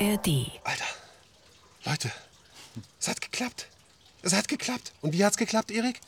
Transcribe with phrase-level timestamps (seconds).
[0.00, 0.28] ARD.
[0.62, 0.84] Alter,
[1.84, 2.12] Leute,
[3.00, 3.66] es hat geklappt.
[4.22, 4.92] Es hat geklappt.
[5.00, 6.00] Und wie hat's geklappt, Erik?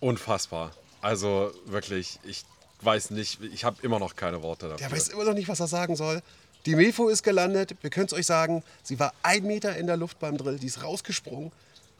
[0.00, 0.72] Unfassbar.
[1.00, 2.44] Also wirklich, ich
[2.82, 4.86] weiß nicht, ich habe immer noch keine Worte dafür.
[4.86, 6.22] Der weiß immer noch nicht, was er sagen soll.
[6.66, 7.74] Die Mefo ist gelandet.
[7.80, 10.58] Wir können es euch sagen, sie war ein Meter in der Luft beim Drill.
[10.58, 11.50] Die ist rausgesprungen,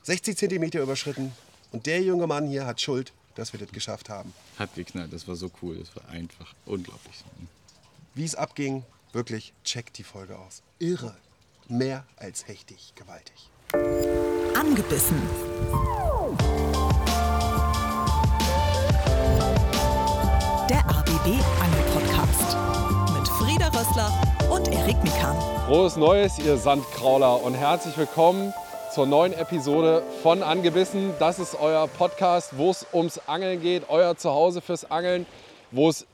[0.02, 1.32] 60 Zentimeter überschritten.
[1.72, 4.34] Und der junge Mann hier hat Schuld, dass wir das geschafft haben.
[4.58, 7.24] Hat geknallt, das war so cool, das war einfach unglaublich.
[8.14, 10.62] Wie es abging, wirklich checkt die Folge aus.
[10.78, 11.16] Irre.
[11.70, 13.50] Mehr als hechtig gewaltig.
[14.58, 15.20] Angebissen.
[20.70, 21.26] Der ABB
[21.60, 22.56] Angel Podcast
[23.12, 24.10] mit Frieda Rössler
[24.50, 25.36] und Erik Mikan.
[25.66, 28.54] Frohes Neues, ihr Sandkrauler, und herzlich willkommen
[28.94, 31.12] zur neuen Episode von Angebissen.
[31.18, 35.26] Das ist euer Podcast, wo es ums Angeln geht, euer Zuhause fürs Angeln,
[35.70, 36.06] wo es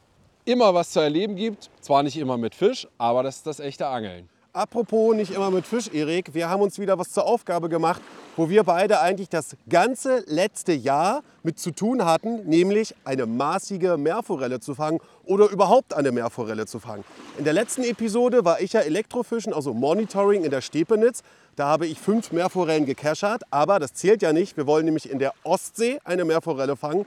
[0.46, 1.70] immer was zu erleben gibt.
[1.80, 4.28] Zwar nicht immer mit Fisch, aber das ist das echte Angeln.
[4.56, 6.32] Apropos nicht immer mit Fisch, Erik.
[6.32, 8.00] Wir haben uns wieder was zur Aufgabe gemacht,
[8.36, 13.96] wo wir beide eigentlich das ganze letzte Jahr mit zu tun hatten, nämlich eine maßige
[13.96, 17.02] Meerforelle zu fangen oder überhaupt eine Meerforelle zu fangen.
[17.36, 21.24] In der letzten Episode war ich ja Elektrofischen, also Monitoring in der Stepenitz.
[21.56, 24.56] Da habe ich fünf Meerforellen gekeschert, aber das zählt ja nicht.
[24.56, 27.06] Wir wollen nämlich in der Ostsee eine Meerforelle fangen.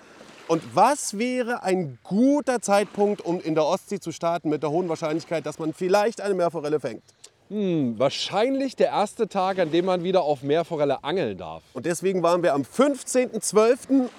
[0.50, 4.88] Und was wäre ein guter Zeitpunkt, um in der Ostsee zu starten mit der hohen
[4.88, 7.03] Wahrscheinlichkeit, dass man vielleicht eine Meerforelle fängt?
[7.50, 11.64] Wahrscheinlich der erste Tag, an dem man wieder auf Meerforelle angeln darf.
[11.73, 14.09] Und deswegen waren wir am 15.12.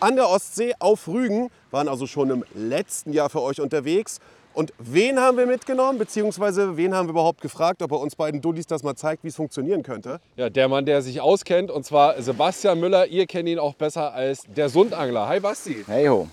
[0.00, 4.18] an der Ostsee auf Rügen, waren also schon im letzten Jahr für euch unterwegs.
[4.52, 8.40] Und wen haben wir mitgenommen, beziehungsweise wen haben wir überhaupt gefragt, ob er uns beiden
[8.40, 10.18] Dullis das mal zeigt, wie es funktionieren könnte?
[10.36, 13.06] Ja, der Mann, der sich auskennt, und zwar Sebastian Müller.
[13.06, 15.28] Ihr kennt ihn auch besser als der Sundangler.
[15.28, 15.84] Hi Basti.
[15.86, 16.26] Hey ho.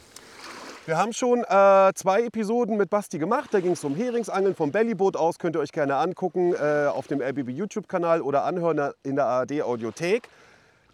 [0.86, 3.54] Wir haben schon äh, zwei Episoden mit Basti gemacht.
[3.54, 5.40] Da ging es um Heringsangeln vom Bellyboot aus.
[5.40, 9.62] Könnt ihr euch gerne angucken äh, auf dem RBB YouTube-Kanal oder anhören in der ARD
[9.62, 10.28] Audiothek.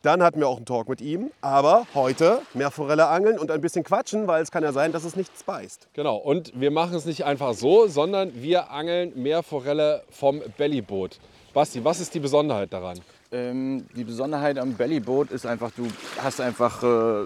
[0.03, 1.31] Dann hatten wir auch einen Talk mit ihm.
[1.41, 5.05] Aber heute mehr Forelle angeln und ein bisschen quatschen, weil es kann ja sein, dass
[5.05, 5.87] es nichts beißt.
[5.93, 11.19] Genau, und wir machen es nicht einfach so, sondern wir angeln Meerforelle vom Bellyboot.
[11.51, 12.99] Basti, was ist die Besonderheit daran?
[13.31, 15.87] Ähm, die Besonderheit am Bellyboot ist einfach, du
[16.21, 17.25] hast einfach äh,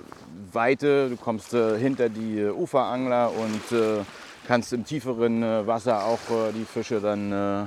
[0.55, 4.03] Weite, du kommst äh, hinter die äh, Uferangler und äh,
[4.47, 7.65] kannst im tieferen äh, Wasser auch äh, die Fische dann äh,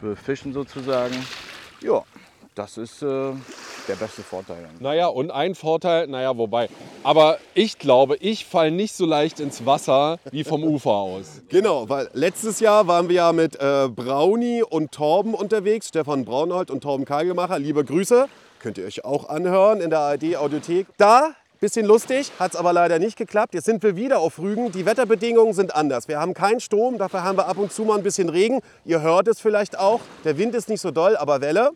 [0.00, 1.14] befischen sozusagen.
[1.82, 2.02] Ja,
[2.54, 3.32] das ist äh,
[3.88, 4.68] der beste Vorteil.
[4.80, 6.68] Naja, und ein Vorteil, naja, wobei.
[7.02, 11.42] Aber ich glaube, ich falle nicht so leicht ins Wasser wie vom Ufer aus.
[11.48, 16.70] Genau, weil letztes Jahr waren wir ja mit äh, Brauni und Torben unterwegs, Stefan Braunhold
[16.70, 17.58] und Torben Kagelmacher.
[17.58, 18.26] Liebe Grüße,
[18.58, 20.86] könnt ihr euch auch anhören in der ARD Audiothek.
[20.96, 23.54] Da, bisschen lustig, hat es aber leider nicht geklappt.
[23.54, 24.72] Jetzt sind wir wieder auf Rügen.
[24.72, 26.08] Die Wetterbedingungen sind anders.
[26.08, 28.60] Wir haben keinen Sturm, dafür haben wir ab und zu mal ein bisschen Regen.
[28.84, 30.00] Ihr hört es vielleicht auch.
[30.24, 31.70] Der Wind ist nicht so doll, aber Welle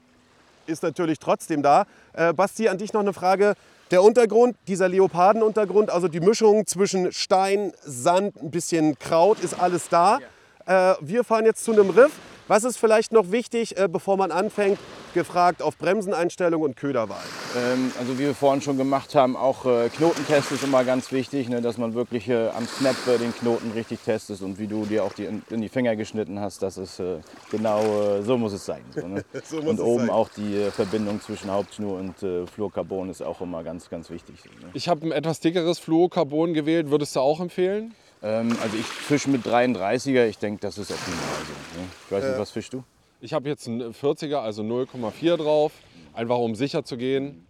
[0.66, 1.84] ist natürlich trotzdem da.
[2.12, 3.54] Äh, Basti, an dich noch eine Frage.
[3.90, 9.88] Der Untergrund, dieser Leopardenuntergrund, also die Mischung zwischen Stein, Sand, ein bisschen Kraut, ist alles
[9.88, 10.18] da.
[10.66, 12.12] Äh, wir fahren jetzt zu einem Riff.
[12.50, 14.76] Was ist vielleicht noch wichtig, äh, bevor man anfängt?
[15.14, 17.22] Gefragt auf Bremseneinstellung und Köderwahl.
[17.56, 21.48] Ähm, also wie wir vorhin schon gemacht haben, auch äh, Knotentest ist immer ganz wichtig,
[21.48, 24.84] ne, dass man wirklich äh, am Snap äh, den Knoten richtig testet und wie du
[24.84, 27.18] dir auch die, in, in die Finger geschnitten hast, das ist äh,
[27.52, 28.82] genau äh, so muss es sein.
[28.96, 29.24] So, ne?
[29.44, 30.10] So muss und es oben sein.
[30.10, 34.40] auch die äh, Verbindung zwischen Hauptschnur und äh, Fluorcarbon ist auch immer ganz, ganz wichtig.
[34.42, 34.72] So, ne?
[34.74, 36.90] Ich habe ein etwas dickeres Fluorocarbon gewählt.
[36.90, 37.94] Würdest du auch empfehlen?
[38.22, 41.18] Ähm, also ich fische mit 33er, ich denke, das ist optimal.
[41.18, 41.86] So, ne?
[42.06, 42.84] Ich weiß nicht, was fischst du?
[43.20, 45.72] Ich habe jetzt einen 40er, also 0,4 drauf.
[46.14, 47.46] Einfach um sicher zu gehen.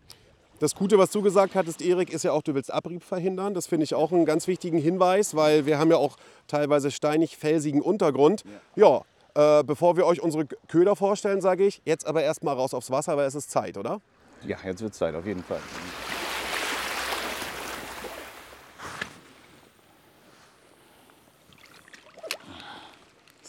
[0.58, 3.54] Das Gute, was du gesagt hattest, Erik, ist ja auch, du willst Abrieb verhindern.
[3.54, 6.16] Das finde ich auch einen ganz wichtigen Hinweis, weil wir haben ja auch
[6.48, 8.42] teilweise steinig-felsigen Untergrund.
[8.76, 9.02] Ja,
[9.34, 13.16] äh, bevor wir euch unsere Köder vorstellen, sage ich, jetzt aber erstmal raus aufs Wasser,
[13.16, 14.02] weil es ist Zeit, oder?
[14.46, 15.60] Ja, jetzt wird Zeit, auf jeden Fall.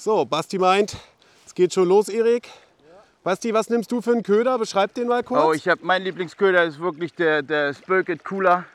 [0.04, 0.98] So, Basti meint,
[1.46, 2.50] es geht schon los, Erik.
[3.24, 4.58] Basti, was nimmst du für einen Köder?
[4.58, 5.44] Beschreib den mal kurz.
[5.46, 8.66] Oh, ich habe mein Lieblingsköder ist wirklich der, der Spurket Cooler.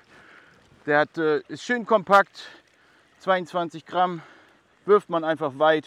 [0.86, 2.42] Der hat, äh, ist schön kompakt,
[3.18, 4.22] 22 Gramm,
[4.84, 5.86] wirft man einfach weit,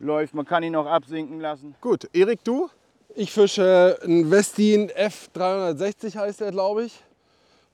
[0.00, 1.76] läuft, man kann ihn auch absinken lassen.
[1.80, 2.70] Gut, Erik, du?
[3.14, 7.04] Ich fische einen Westin F360 heißt der, glaube ich.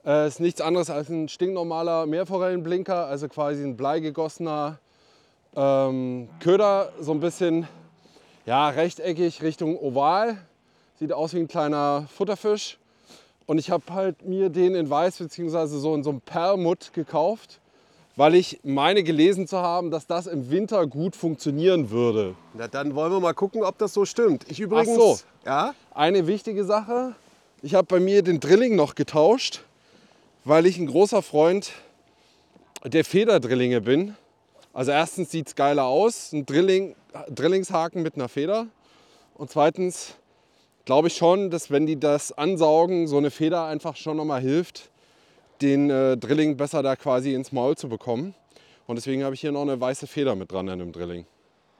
[0.05, 4.79] Äh, ist nichts anderes als ein stinknormaler Meerforellenblinker, also quasi ein bleigegossener
[5.57, 7.67] ähm, Köder, so ein bisschen
[8.45, 10.39] ja, rechteckig Richtung oval.
[10.99, 12.79] Sieht aus wie ein kleiner Futterfisch.
[13.47, 15.67] Und ich habe halt mir den in weiß bzw.
[15.67, 17.61] so in so einem Perlmutt gekauft
[18.17, 22.35] weil ich meine gelesen zu haben, dass das im Winter gut funktionieren würde.
[22.55, 24.47] Na, dann wollen wir mal gucken, ob das so stimmt.
[24.49, 24.97] Ich übrigens.
[24.97, 25.19] so.
[25.45, 25.75] Ja?
[25.95, 27.15] Eine wichtige Sache,
[27.63, 29.63] ich habe bei mir den Drilling noch getauscht,
[30.45, 31.73] weil ich ein großer Freund
[32.85, 34.17] der Federdrillinge bin.
[34.77, 36.97] Also erstens sieht es geiler aus, ein Drilling,
[37.31, 38.67] Drillingshaken mit einer Feder.
[39.33, 40.17] Und zweitens
[40.85, 44.91] glaube ich schon, dass wenn die das ansaugen, so eine Feder einfach schon nochmal hilft,
[45.63, 48.35] den äh, Drilling besser da quasi ins Maul zu bekommen.
[48.87, 51.25] Und deswegen habe ich hier noch eine weiße Feder mit dran an dem Drilling.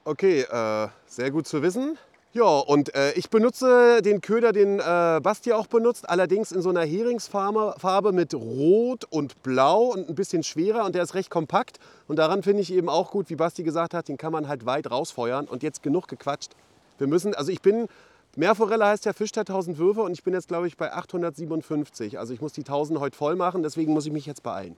[0.03, 1.99] Okay, äh, sehr gut zu wissen.
[2.37, 6.69] Ja, und äh, ich benutze den Köder, den äh, Basti auch benutzt, allerdings in so
[6.69, 11.31] einer Heringsfarbe Farbe mit Rot und Blau und ein bisschen schwerer und der ist recht
[11.31, 11.79] kompakt.
[12.07, 14.67] Und daran finde ich eben auch gut, wie Basti gesagt hat, den kann man halt
[14.67, 15.47] weit rausfeuern.
[15.47, 16.51] Und jetzt genug gequatscht.
[16.99, 17.87] Wir müssen, also ich bin,
[18.35, 22.19] Meerforelle heißt ja Fisch der 1000 Würfe und ich bin jetzt glaube ich bei 857.
[22.19, 24.77] Also ich muss die 1000 heute voll machen, deswegen muss ich mich jetzt beeilen.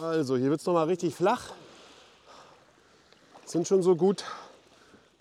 [0.00, 1.52] Also hier wird es nochmal richtig flach.
[3.44, 4.24] Sind schon so gut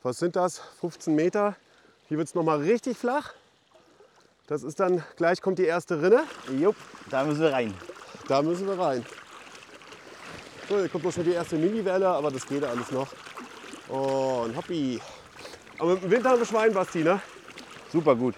[0.03, 1.55] was sind das, 15 Meter.
[2.07, 3.33] Hier wird es nochmal richtig flach.
[4.47, 6.23] Das ist dann, gleich kommt die erste Rinne.
[6.59, 6.75] Jupp,
[7.09, 7.73] da müssen wir rein.
[8.27, 9.05] Da müssen wir rein.
[10.67, 13.07] So, hier kommt noch schon die erste Mini-Welle, aber das geht alles noch.
[13.89, 15.01] Ein Hoppi.
[15.77, 17.21] Aber im Winter haben wir Schwein, Basti, ne?
[17.91, 18.35] Super gut.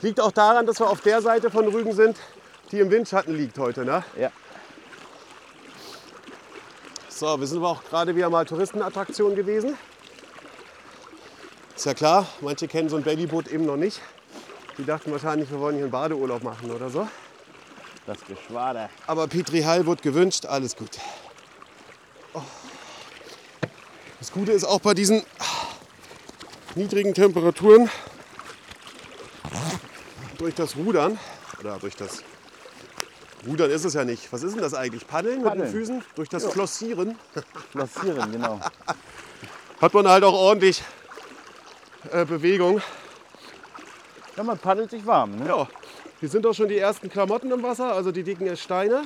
[0.00, 2.16] Liegt auch daran, dass wir auf der Seite von Rügen sind,
[2.70, 4.04] die im Windschatten liegt heute, ne?
[4.16, 4.30] Ja.
[7.08, 9.76] So, wir sind aber auch gerade wieder mal Touristenattraktion gewesen.
[11.82, 14.00] Ist ja klar, manche kennen so ein Babyboot eben noch nicht.
[14.78, 17.08] Die dachten wahrscheinlich, wir wollen hier einen Badeurlaub machen oder so.
[18.06, 18.88] Das Geschwader.
[19.08, 20.90] Aber Petri Heil wird gewünscht, alles gut.
[22.34, 22.42] Oh.
[24.20, 25.24] Das Gute ist auch bei diesen
[26.76, 27.90] niedrigen Temperaturen
[30.38, 31.18] durch das Rudern
[31.58, 32.22] oder durch das
[33.44, 34.32] Rudern ist es ja nicht.
[34.32, 35.04] Was ist denn das eigentlich?
[35.08, 35.64] Paddeln, mit Paddeln.
[35.64, 36.04] den Füßen?
[36.14, 37.18] Durch das Flossieren
[37.72, 38.60] Massieren, genau.
[39.80, 40.84] hat man halt auch ordentlich
[42.10, 42.80] äh, Bewegung.
[44.36, 45.36] Ja, man paddelt sich warm.
[45.36, 45.46] Ne?
[45.46, 45.68] Ja,
[46.20, 49.02] hier sind auch schon die ersten Klamotten im Wasser, also die dicken Steine.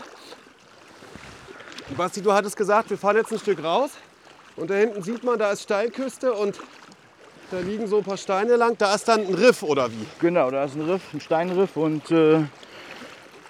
[1.97, 3.91] Basti, du hattest gesagt, wir fahren jetzt ein Stück raus.
[4.57, 6.59] Und da hinten sieht man, da ist Steilküste und
[7.51, 8.77] da liegen so ein paar Steine lang.
[8.79, 10.07] Da ist dann ein Riff oder wie?
[10.21, 12.45] Genau, da ist ein Riff, ein Steinriff und äh,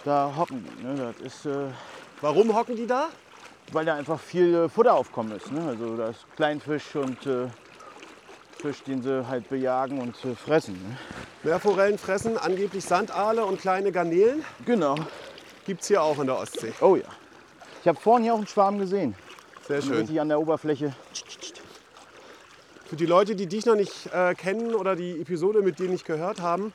[0.04, 0.84] da hocken die.
[0.84, 1.14] Ne?
[1.19, 1.69] Das ist, äh,
[2.20, 3.08] Warum hocken die da?
[3.72, 5.50] weil da einfach viel äh, Futteraufkommen ist.
[5.50, 5.60] Ne?
[5.66, 7.48] Also da ist Kleinfisch und äh,
[8.58, 10.75] Fisch, den sie halt bejagen und äh, fressen.
[10.75, 10.97] Ne?
[11.43, 14.44] Meerforellen fressen angeblich Sandaale und kleine Garnelen.
[14.64, 14.97] Genau.
[15.67, 16.73] Gibt es hier auch in der Ostsee.
[16.81, 17.05] Oh ja.
[17.82, 19.14] Ich habe vorhin hier auch einen Schwarm gesehen.
[19.69, 19.94] Sehr schön.
[19.94, 20.94] Richtig an der Oberfläche.
[22.87, 26.06] Für die Leute, die dich noch nicht äh, kennen oder die Episode mit dir nicht
[26.06, 26.73] gehört haben,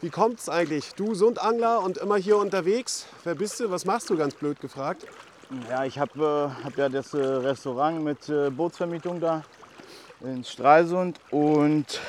[0.00, 0.94] wie kommt es eigentlich?
[0.94, 3.06] Du Sundangler und immer hier unterwegs.
[3.24, 3.70] Wer bist du?
[3.70, 4.16] Was machst du?
[4.16, 5.06] Ganz blöd gefragt.
[5.68, 9.42] Ja, ich habe äh, hab ja das äh, Restaurant mit äh, Bootsvermietung da
[10.20, 12.00] in Stralsund und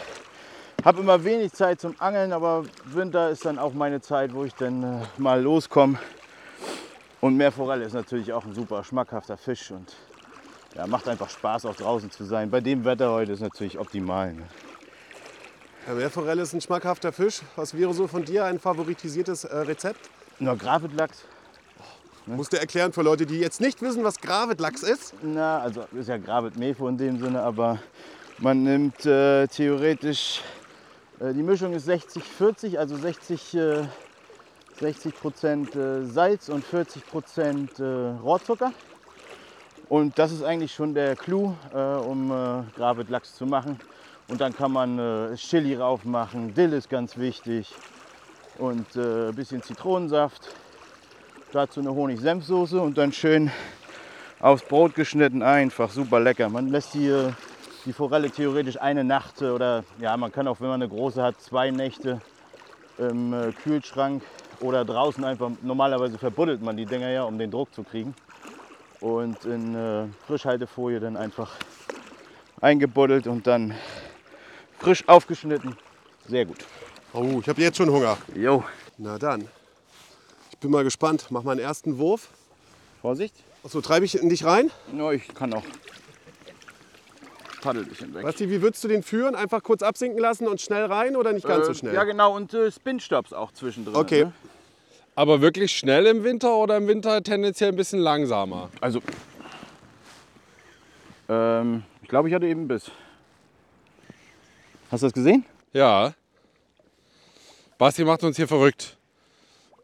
[0.83, 4.53] habe immer wenig Zeit zum Angeln, aber Winter ist dann auch meine Zeit, wo ich
[4.55, 5.99] dann äh, mal loskomme.
[7.21, 9.95] Und Meerforelle ist natürlich auch ein super schmackhafter Fisch und
[10.75, 12.49] ja, macht einfach Spaß, auch draußen zu sein.
[12.49, 14.33] Bei dem Wetter heute ist natürlich optimal.
[14.33, 14.43] Ne?
[15.87, 17.41] Ja, Meerforelle ist ein schmackhafter Fisch.
[17.55, 20.09] Was wäre so von dir ein favoritisiertes äh, Rezept?
[20.39, 20.55] Nur
[22.29, 25.13] Gravitlachs, Musst du erklären für Leute, die jetzt nicht wissen, was Gravitlachs ist.
[25.21, 27.79] na, also ist ja Gravit Mefo in dem Sinne, aber
[28.37, 30.41] man nimmt äh, theoretisch,
[31.19, 33.83] äh, die Mischung ist 60-40, also 60, äh,
[34.79, 38.73] 60 Prozent äh, Salz und 40 Prozent äh, Rohrzucker.
[39.87, 43.79] Und das ist eigentlich schon der Clou, äh, um äh, Gravitlachs zu machen.
[44.27, 47.73] Und dann kann man Chili rauf machen, Dill ist ganz wichtig
[48.59, 50.49] und ein bisschen Zitronensaft.
[51.51, 53.49] Dazu eine Honig-Senfsoße und dann schön
[54.39, 55.41] aufs Brot geschnitten.
[55.41, 56.47] Einfach super lecker.
[56.47, 57.11] Man lässt die,
[57.85, 61.23] die Forelle theoretisch eine Nacht äh, oder ja, man kann auch, wenn man eine große
[61.23, 62.21] hat, zwei Nächte
[62.99, 64.21] im äh, Kühlschrank
[64.59, 65.49] oder draußen einfach.
[65.63, 68.13] Normalerweise verbuddelt man die Dinger ja, um den Druck zu kriegen.
[68.99, 71.51] Und in äh, Frischhaltefolie dann einfach
[72.61, 73.73] eingebuddelt und dann
[74.77, 75.75] frisch aufgeschnitten.
[76.27, 76.59] Sehr gut.
[77.11, 78.17] Oh, ich habe jetzt schon Hunger.
[78.35, 78.63] Jo.
[78.99, 79.47] Na dann.
[80.59, 81.27] Ich bin mal gespannt.
[81.29, 82.27] Mach mal einen ersten Wurf.
[83.01, 83.33] Vorsicht.
[83.63, 84.69] Achso, treibe ich in dich rein?
[84.93, 85.63] Ja, ich kann auch.
[87.61, 88.23] Paddel dich hinweg.
[88.23, 89.35] Basti, wie würdest du den führen?
[89.35, 91.93] Einfach kurz absinken lassen und schnell rein oder nicht ganz so Äh, schnell?
[91.93, 92.35] Ja, genau.
[92.35, 93.95] Und äh, Spin-Stops auch zwischendrin.
[93.95, 94.25] Okay.
[94.25, 94.33] Ne?
[95.15, 98.69] Aber wirklich schnell im Winter oder im Winter tendenziell ein bisschen langsamer?
[98.81, 98.99] Also,
[101.29, 102.91] ähm, ich glaube, ich hatte eben einen Biss.
[104.91, 105.45] Hast du das gesehen?
[105.71, 106.13] Ja.
[107.77, 108.97] Basti macht uns hier verrückt.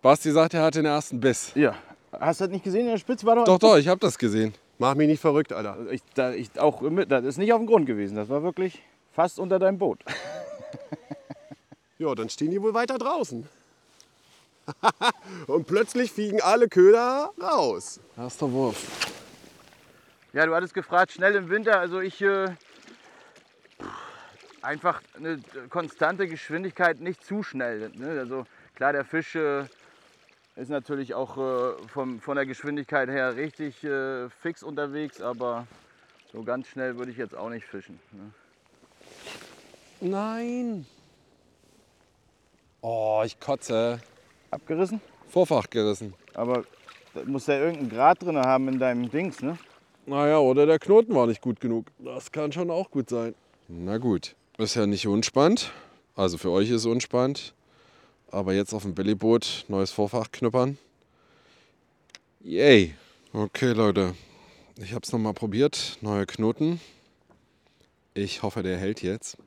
[0.06, 1.52] Basti sagt, er hat den ersten Biss.
[1.56, 1.74] Ja.
[2.12, 2.82] Hast du das nicht gesehen?
[2.82, 3.46] In der Spitze war doch.
[3.46, 4.54] Doch, doch, ich habe das gesehen.
[4.78, 5.80] Mach mich nicht verrückt, Alter.
[5.90, 8.16] Ich, da, ich auch, das ist nicht auf dem Grund gewesen.
[8.16, 8.84] Das war wirklich
[9.14, 10.06] fast unter deinem Boot.
[11.98, 13.48] Ja, dann stehen die wohl weiter draußen.
[15.48, 18.02] Und plötzlich fliegen alle Köder raus.
[18.18, 19.08] Erster Wurf.
[20.34, 21.80] Ja, du hattest gefragt, schnell im Winter.
[21.80, 22.50] Also ich äh,
[24.62, 27.92] einfach eine konstante Geschwindigkeit, nicht zu schnell.
[27.96, 28.20] Ne?
[28.20, 28.46] Also
[28.76, 29.64] klar, der Fisch äh,
[30.56, 35.68] ist natürlich auch äh, vom, von der Geschwindigkeit her richtig äh, fix unterwegs, aber
[36.32, 38.00] so ganz schnell würde ich jetzt auch nicht fischen.
[38.12, 38.32] Ne?
[40.02, 40.86] Nein.
[42.82, 44.00] Oh, ich kotze.
[44.52, 45.02] Abgerissen?
[45.28, 46.14] Vorfach gerissen.
[46.34, 46.64] Aber
[47.14, 49.58] da muss ja irgendeinen Grad drin haben in deinem Dings, ne?
[50.06, 51.88] Naja, oder der Knoten war nicht gut genug.
[51.98, 53.34] Das kann schon auch gut sein.
[53.68, 54.36] Na gut.
[54.58, 55.72] Ist ja nicht unspannend.
[56.16, 57.54] Also für euch ist es unspannend.
[58.36, 60.78] Aber jetzt auf dem Bellyboot neues Vorfach knuppern.
[62.42, 62.94] Yay.
[63.32, 64.14] Okay, Leute.
[64.76, 65.98] Ich habe es nochmal probiert.
[66.02, 66.82] Neue Knoten.
[68.14, 69.38] Ich hoffe, der hält jetzt.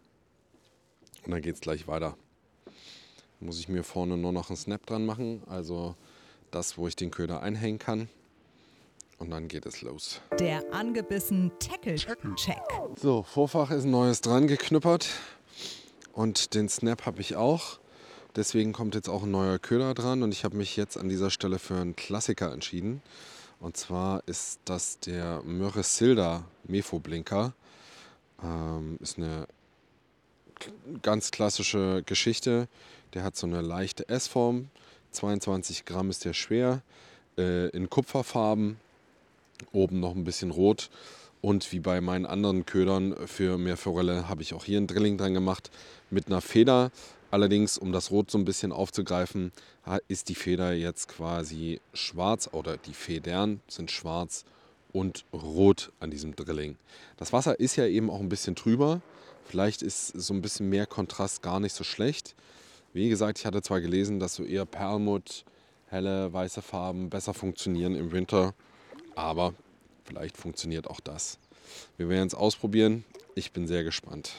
[1.27, 2.17] Und dann geht es gleich weiter.
[3.41, 5.43] Muss ich mir vorne nur noch einen Snap dran machen.
[5.49, 5.95] Also
[6.51, 8.09] das, wo ich den Köder einhängen kann.
[9.19, 10.23] Und dann geht es los.
[10.41, 12.63] Der angebissen Tackle-Check.
[12.97, 15.11] So, Vorfach ist ein neues dran geknüppert.
[16.15, 17.81] Und den Snap habe ich auch.
[18.39, 20.23] Deswegen kommt jetzt auch ein neuer Köder dran.
[20.23, 23.03] Und ich habe mich jetzt an dieser Stelle für einen Klassiker entschieden.
[23.59, 27.53] Und zwar ist das der Myrresilda Mefo Blinker.
[28.41, 29.49] Ähm, ist eine
[31.03, 32.69] ganz klassische Geschichte.
[33.13, 34.71] Der hat so eine leichte S-Form.
[35.11, 36.83] 22 Gramm ist der schwer.
[37.37, 38.77] Äh, in Kupferfarben.
[39.73, 40.91] Oben noch ein bisschen rot.
[41.41, 45.19] Und wie bei meinen anderen Ködern für mehr Forelle habe ich auch hier ein Drilling
[45.19, 45.73] dran gemacht
[46.11, 46.93] mit einer Feder.
[47.31, 49.53] Allerdings, um das Rot so ein bisschen aufzugreifen,
[50.09, 54.45] ist die Feder jetzt quasi schwarz oder die Federn sind schwarz
[54.93, 56.77] und rot an diesem Drilling.
[57.19, 59.03] Das Wasser ist ja eben auch ein bisschen trüber.
[59.45, 62.35] Vielleicht ist so ein bisschen mehr Kontrast gar nicht so schlecht.
[62.95, 65.45] Wie gesagt, ich hatte zwar gelesen, dass so eher Perlmutt,
[65.89, 68.55] helle weiße Farben besser funktionieren im Winter,
[69.15, 69.55] aber
[70.05, 71.39] vielleicht funktioniert auch das.
[71.99, 73.05] Wir werden es ausprobieren.
[73.35, 74.33] Ich bin sehr gespannt.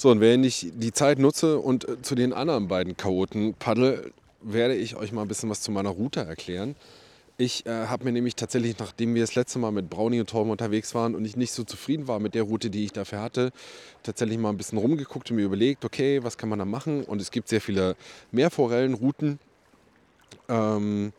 [0.00, 4.12] So, und während ich die Zeit nutze und äh, zu den anderen beiden Chaoten paddel,
[4.40, 6.76] werde ich euch mal ein bisschen was zu meiner Route erklären.
[7.36, 10.52] Ich äh, habe mir nämlich tatsächlich, nachdem wir das letzte Mal mit Brownie und Torben
[10.52, 13.50] unterwegs waren und ich nicht so zufrieden war mit der Route, die ich dafür hatte,
[14.04, 17.02] tatsächlich mal ein bisschen rumgeguckt und mir überlegt, okay, was kann man da machen?
[17.02, 17.96] Und es gibt sehr viele
[18.30, 19.40] Meerforellenrouten.
[20.48, 21.12] Ähm,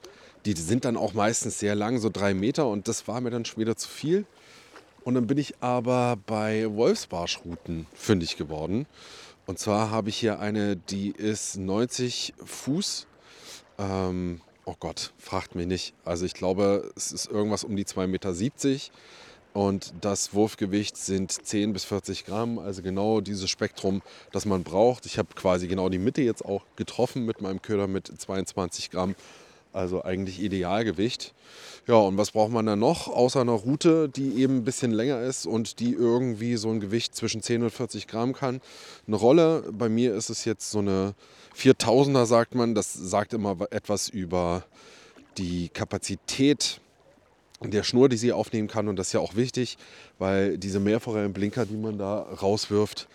[0.45, 3.43] die sind dann auch meistens sehr lang, so drei Meter und das war mir dann
[3.43, 4.25] schon wieder zu viel.
[5.03, 8.85] Und dann bin ich aber bei Wolfsbarschrouten fündig geworden.
[9.45, 13.07] Und zwar habe ich hier eine, die ist 90 Fuß.
[13.79, 15.93] Ähm, oh Gott, fragt mich nicht.
[16.05, 18.79] Also ich glaube, es ist irgendwas um die 2,70 Meter.
[19.53, 25.07] Und das Wurfgewicht sind 10 bis 40 Gramm, also genau dieses Spektrum, das man braucht.
[25.07, 29.15] Ich habe quasi genau die Mitte jetzt auch getroffen mit meinem Köder mit 22 Gramm.
[29.71, 31.33] Also eigentlich Idealgewicht.
[31.87, 33.07] Ja, und was braucht man dann noch?
[33.07, 37.15] Außer einer Route, die eben ein bisschen länger ist und die irgendwie so ein Gewicht
[37.15, 38.61] zwischen 10 und 40 Gramm kann.
[39.07, 41.13] Eine Rolle, bei mir ist es jetzt so eine
[41.57, 42.75] 4000er, sagt man.
[42.75, 44.65] Das sagt immer etwas über
[45.37, 46.81] die Kapazität
[47.61, 48.87] der Schnur, die sie aufnehmen kann.
[48.87, 49.77] Und das ist ja auch wichtig,
[50.17, 53.07] weil diese Meerforellenblinker, die man da rauswirft,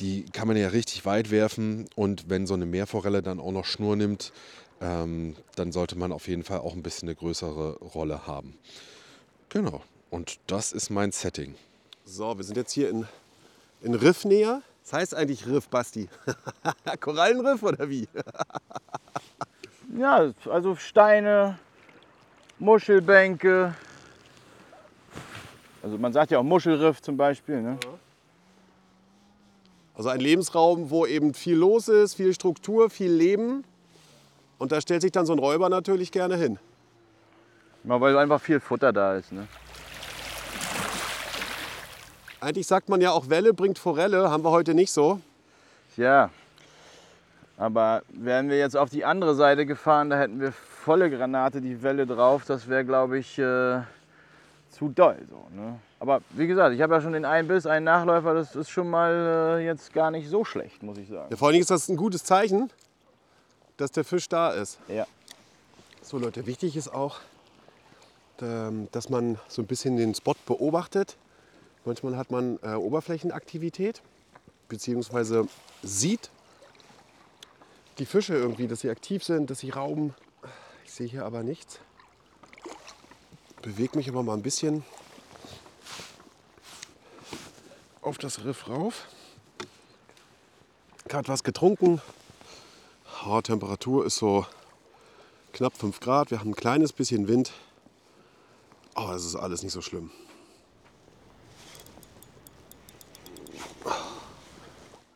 [0.00, 1.88] die kann man ja richtig weit werfen.
[1.94, 4.32] Und wenn so eine Meerforelle dann auch noch Schnur nimmt,
[4.80, 8.58] ähm, dann sollte man auf jeden Fall auch ein bisschen eine größere Rolle haben.
[9.48, 9.82] Genau.
[10.10, 11.54] Und das ist mein Setting.
[12.04, 13.06] So, wir sind jetzt hier in,
[13.82, 14.62] in Riffnähe.
[14.82, 16.08] Das heißt eigentlich Riff, Basti.
[17.00, 18.08] Korallenriff oder wie?
[19.98, 21.58] Ja, also Steine,
[22.60, 23.74] Muschelbänke.
[25.82, 27.60] Also man sagt ja auch Muschelriff zum Beispiel.
[27.60, 27.76] Ne?
[29.96, 33.64] Also ein Lebensraum, wo eben viel los ist, viel Struktur, viel Leben.
[34.60, 36.58] Und da stellt sich dann so ein Räuber natürlich gerne hin.
[37.82, 39.32] Mal weil einfach viel Futter da ist.
[39.32, 39.48] Ne?
[42.40, 45.18] Eigentlich sagt man ja auch Welle bringt Forelle, haben wir heute nicht so.
[45.96, 46.30] Ja,
[47.56, 51.82] aber wären wir jetzt auf die andere Seite gefahren, da hätten wir volle Granate die
[51.82, 52.44] Welle drauf.
[52.46, 53.80] Das wäre, glaube ich, äh,
[54.70, 55.16] zu doll.
[55.28, 55.78] So, ne?
[55.98, 58.34] Aber wie gesagt, ich habe ja schon den einen Biss, einen Nachläufer.
[58.34, 61.28] Das ist schon mal äh, jetzt gar nicht so schlecht, muss ich sagen.
[61.30, 62.70] Ja, vor allen Dingen ist das ein gutes Zeichen,
[63.80, 64.78] dass der Fisch da ist.
[64.88, 65.06] Ja.
[66.02, 67.20] So Leute, wichtig ist auch,
[68.42, 71.16] ähm, dass man so ein bisschen den Spot beobachtet.
[71.84, 74.02] Manchmal hat man äh, Oberflächenaktivität,
[74.68, 75.48] beziehungsweise
[75.82, 76.30] sieht
[77.98, 80.14] die Fische irgendwie, dass sie aktiv sind, dass sie rauben.
[80.84, 81.80] Ich sehe hier aber nichts.
[83.62, 84.84] Bewege mich aber mal ein bisschen
[88.02, 89.06] auf das Riff rauf.
[91.08, 92.00] Gerade was getrunken.
[93.42, 94.46] Temperatur ist so
[95.52, 96.30] knapp 5 Grad.
[96.30, 97.52] Wir haben ein kleines bisschen Wind.
[98.94, 100.10] Aber es ist alles nicht so schlimm.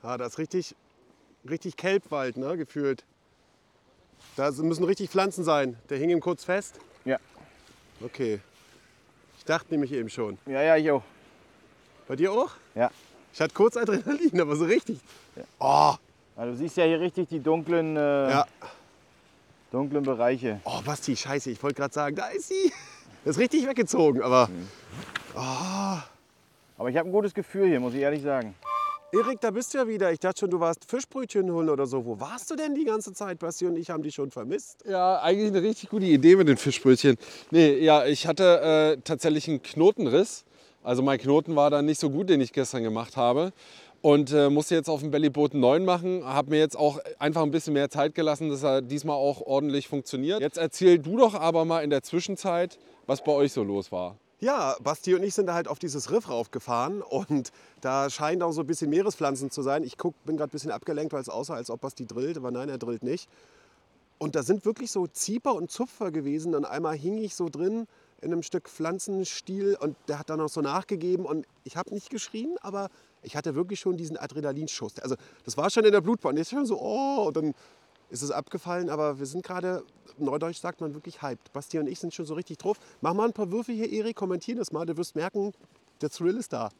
[0.02, 0.74] Ja, das ist richtig,
[1.48, 3.04] richtig Kelbwald, ne, gefühlt.
[4.36, 5.78] Da müssen richtig Pflanzen sein.
[5.88, 6.78] Der hing ihm kurz fest.
[7.04, 7.18] Ja.
[8.02, 8.40] Okay.
[9.38, 10.38] Ich dachte nämlich eben schon.
[10.46, 11.02] Ja, ja, ich auch.
[12.06, 12.50] Bei dir auch?
[12.74, 12.90] Ja.
[13.32, 15.00] Ich hatte kurz Adrenalin, aber so richtig.
[15.58, 15.94] Oh,
[16.36, 18.46] Also du siehst ja hier richtig die dunklen, äh, ja.
[19.70, 20.60] dunklen Bereiche.
[20.64, 22.72] Oh, Basti, scheiße, ich wollte gerade sagen, da ist sie.
[23.24, 24.50] Das ist richtig weggezogen, aber.
[25.34, 28.54] Aber ich habe ein gutes Gefühl hier, muss ich ehrlich sagen.
[29.12, 30.10] Erik, da bist du ja wieder.
[30.10, 32.04] Ich dachte schon, du warst Fischbrötchen holen oder so.
[32.04, 33.38] Wo warst du denn die ganze Zeit?
[33.38, 34.84] Basti und ich haben dich schon vermisst.
[34.88, 37.16] Ja, eigentlich eine richtig gute Idee mit den Fischbrötchen.
[37.52, 40.44] Nee, ja, ich hatte äh, tatsächlich einen Knotenriss.
[40.82, 43.52] Also mein Knoten war dann nicht so gut, den ich gestern gemacht habe.
[44.04, 46.26] Und äh, musste jetzt auf dem Bellyboot einen neuen machen.
[46.26, 49.88] Habe mir jetzt auch einfach ein bisschen mehr Zeit gelassen, dass er diesmal auch ordentlich
[49.88, 50.42] funktioniert.
[50.42, 54.18] Jetzt erzähl du doch aber mal in der Zwischenzeit, was bei euch so los war.
[54.40, 58.52] Ja, Basti und ich sind da halt auf dieses Riff raufgefahren und da scheinen auch
[58.52, 59.82] so ein bisschen Meerespflanzen zu sein.
[59.84, 62.50] Ich guck, bin gerade ein bisschen abgelenkt, weil es aussah, als ob Basti drillt, aber
[62.50, 63.30] nein, er drillt nicht.
[64.18, 67.86] Und da sind wirklich so Zieper und Zupfer gewesen und einmal hing ich so drin
[68.20, 72.10] in einem Stück Pflanzenstiel und der hat dann noch so nachgegeben und ich habe nicht
[72.10, 72.90] geschrien, aber
[73.24, 74.98] ich hatte wirklich schon diesen Adrenalinschuss.
[75.00, 76.36] Also das war schon in der Blutbahn.
[76.36, 77.54] Jetzt schon so, oh, und dann
[78.10, 79.82] ist es abgefallen, aber wir sind gerade,
[80.18, 81.52] neudeutsch sagt man wirklich hyped.
[81.52, 82.78] Basti und ich sind schon so richtig drauf.
[83.00, 85.52] Mach mal ein paar Würfe hier, Erik, kommentier das mal, du wirst merken,
[86.00, 86.70] der Thrill ist da.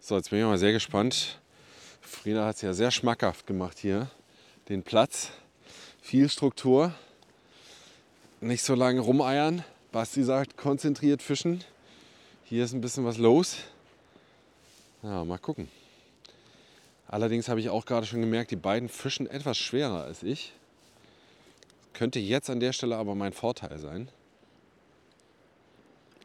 [0.00, 1.40] So, jetzt bin ich mal sehr gespannt.
[2.00, 4.10] Frieda hat es ja sehr schmackhaft gemacht hier.
[4.68, 5.30] Den Platz,
[6.00, 6.94] viel Struktur,
[8.40, 9.64] nicht so lange rumeiern.
[9.92, 11.64] Basti sagt, konzentriert fischen.
[12.44, 13.56] Hier ist ein bisschen was los.
[15.02, 15.68] Ja, mal gucken.
[17.08, 20.52] Allerdings habe ich auch gerade schon gemerkt, die beiden fischen etwas schwerer als ich.
[21.92, 24.08] Könnte jetzt an der Stelle aber mein Vorteil sein.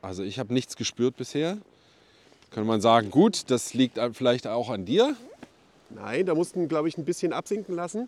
[0.01, 1.57] Also ich habe nichts gespürt bisher.
[2.51, 5.15] Könnte man sagen, gut, das liegt vielleicht auch an dir.
[5.89, 8.07] Nein, da mussten, glaube ich, ein bisschen absinken lassen,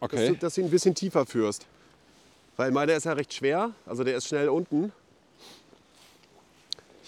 [0.00, 0.28] dass, Okay.
[0.28, 1.66] du, dass du ihn ein bisschen tiefer führst.
[2.56, 4.92] Weil meiner ist ja recht schwer, also der ist schnell unten.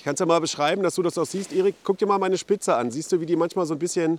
[0.01, 1.53] Ich kann es ja mal beschreiben, dass du das auch siehst.
[1.53, 2.91] Erik, guck dir mal meine Spitze an.
[2.91, 4.19] Siehst du, wie die manchmal so ein bisschen...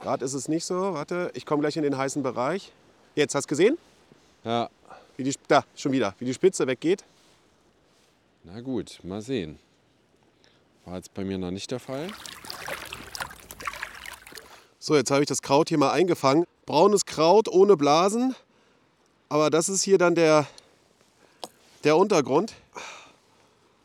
[0.00, 0.74] Gerade ist es nicht so.
[0.74, 2.72] Warte, ich komme gleich in den heißen Bereich.
[3.14, 3.78] Jetzt, hast du gesehen?
[4.42, 4.68] Ja,
[5.16, 6.16] Wie die, da, schon wieder.
[6.18, 7.04] Wie die Spitze weggeht.
[8.42, 9.60] na gut, mal sehen.
[10.84, 12.08] War jetzt bei mir noch nicht der Fall.
[14.80, 16.44] So, jetzt habe ich das Kraut hier mal eingefangen.
[16.66, 18.34] Braunes Kraut ohne Blasen.
[19.28, 20.48] Aber das ist hier dann der,
[21.84, 22.52] der Untergrund,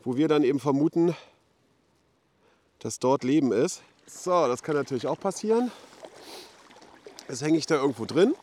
[0.02, 1.14] wo wir dann eben vermuten,
[2.78, 3.82] dass dort Leben ist.
[4.06, 5.70] So, das kann natürlich auch passieren.
[7.28, 8.34] Jetzt hänge ich da irgendwo drin.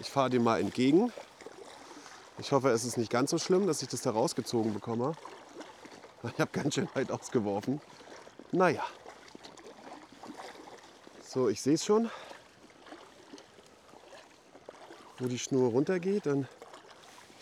[0.00, 1.12] Ich fahre dem mal entgegen.
[2.38, 5.12] Ich hoffe, es ist nicht ganz so schlimm, dass ich das da rausgezogen bekomme.
[6.22, 7.80] Ich habe ganz schön weit ausgeworfen.
[8.50, 8.84] Naja.
[11.22, 12.10] So, ich sehe es schon.
[15.18, 16.26] Wo die Schnur runtergeht.
[16.26, 16.48] Dann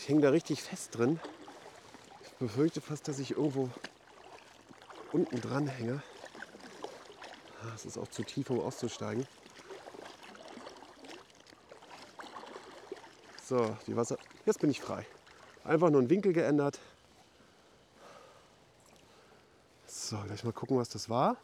[0.02, 1.20] ich hänge da richtig fest drin.
[2.24, 3.70] Ich befürchte fast, dass ich irgendwo
[5.12, 6.02] unten dran hänge.
[7.62, 9.24] Ah, Es ist auch zu tief, um auszusteigen.
[13.44, 14.18] So, die Wasser.
[14.44, 15.06] Jetzt bin ich frei.
[15.62, 16.80] Einfach nur einen Winkel geändert.
[19.86, 21.36] So, gleich mal gucken, was das war.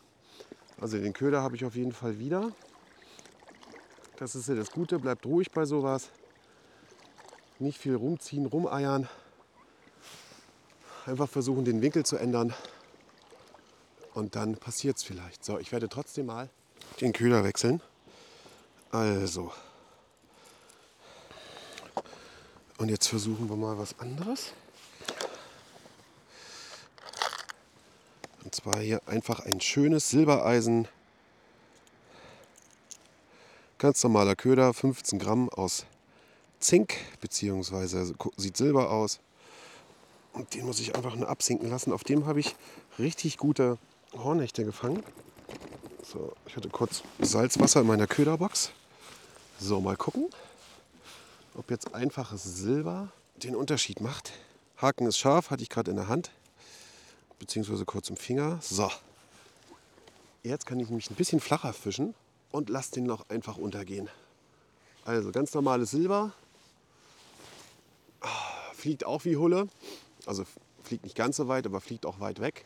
[0.81, 2.51] Also den Köder habe ich auf jeden Fall wieder.
[4.17, 6.11] Das ist ja das Gute, bleibt ruhig bei sowas.
[7.61, 9.09] Nicht viel rumziehen, rumeiern.
[11.07, 12.55] Einfach versuchen, den Winkel zu ändern.
[14.15, 15.45] Und dann passiert es vielleicht.
[15.45, 16.51] So, ich werde trotzdem mal
[17.01, 17.81] den Köder wechseln.
[18.91, 19.53] Also.
[22.79, 24.53] Und jetzt versuchen wir mal was anderes.
[28.45, 30.87] Und zwar hier einfach ein schönes Silbereisen.
[33.79, 35.87] Ganz normaler Köder, 15 Gramm aus
[36.61, 39.21] Zink, beziehungsweise sieht silber aus.
[40.33, 41.93] Und den muss ich einfach nur absinken lassen.
[41.93, 42.55] Auf dem habe ich
[42.99, 43.79] richtig gute
[44.13, 45.03] Hornhechte gefangen.
[46.05, 48.73] So, ich hatte kurz Salzwasser in meiner Köderbox.
[49.61, 50.27] So, mal gucken,
[51.55, 54.33] ob jetzt einfaches Silber den Unterschied macht.
[54.77, 56.31] Haken ist scharf, hatte ich gerade in der Hand
[57.39, 58.59] beziehungsweise kurz im Finger.
[58.63, 58.91] So.
[60.43, 62.15] Jetzt kann ich nämlich ein bisschen flacher fischen
[62.51, 64.09] und lasse den noch einfach untergehen.
[65.05, 66.33] Also ganz normales Silber.
[68.79, 69.67] Fliegt auch wie Hulle.
[70.25, 70.45] Also
[70.85, 72.65] fliegt nicht ganz so weit, aber fliegt auch weit weg.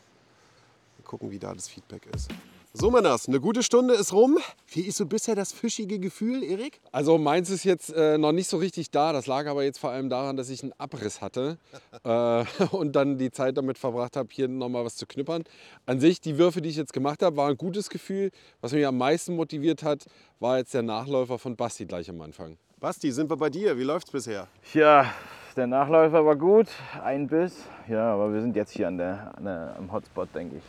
[0.99, 2.29] Mal gucken, wie da das Feedback ist.
[2.71, 4.37] So, Männers, eine gute Stunde ist rum.
[4.67, 6.81] Wie ist so bisher das fischige Gefühl, Erik?
[6.91, 9.11] Also meins ist jetzt äh, noch nicht so richtig da.
[9.11, 11.57] Das lag aber jetzt vor allem daran, dass ich einen Abriss hatte
[12.03, 15.45] äh, und dann die Zeit damit verbracht habe, hier nochmal was zu knippern.
[15.87, 18.29] An sich, die Würfe, die ich jetzt gemacht habe, war ein gutes Gefühl.
[18.61, 20.05] Was mich am meisten motiviert hat,
[20.39, 22.57] war jetzt der Nachläufer von Basti gleich am Anfang.
[22.79, 23.79] Basti, sind wir bei dir?
[23.79, 24.47] Wie läuft's bisher?
[24.73, 25.11] Ja,
[25.53, 26.67] der Nachläufer war gut,
[27.03, 27.65] ein Biss.
[27.87, 30.63] Ja, aber wir sind jetzt hier an der, an der, am Hotspot, denke ich.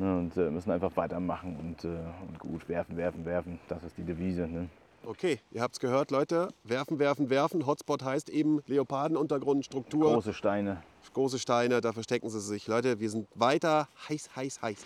[0.00, 1.96] Ne, und äh, müssen einfach weitermachen und, äh,
[2.28, 3.58] und gut werfen, werfen, werfen.
[3.68, 4.46] Das ist die Devise.
[4.46, 4.68] Ne?
[5.06, 6.48] Okay, ihr habt's gehört, Leute.
[6.64, 7.66] Werfen, werfen, werfen.
[7.66, 10.82] Hotspot heißt eben Leopardenuntergrund, Struktur, Große Steine.
[11.14, 12.66] große Steine, da verstecken sie sich.
[12.66, 14.84] Leute, wir sind weiter heiß, heiß, heiß.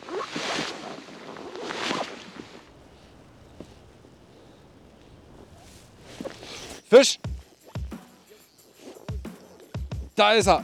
[6.89, 7.19] Fisch!
[10.21, 10.63] Da ist er!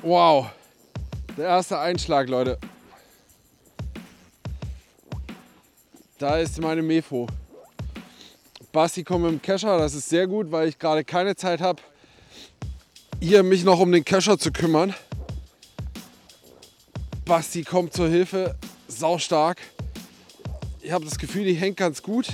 [0.00, 0.46] Wow!
[1.36, 2.58] Der erste Einschlag, Leute.
[6.16, 7.26] Da ist meine Mefo.
[8.72, 11.82] Basti kommt mit dem Kescher, das ist sehr gut, weil ich gerade keine Zeit habe,
[13.20, 14.94] hier mich noch um den Kescher zu kümmern.
[17.26, 18.56] Basti kommt zur Hilfe,
[18.88, 19.58] sau stark.
[20.80, 22.28] Ich habe das Gefühl, die hängt ganz gut.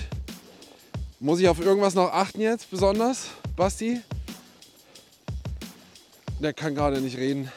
[1.22, 4.00] Muss ich auf irgendwas noch achten jetzt besonders, Basti?
[6.38, 7.52] Der kann gerade nicht reden.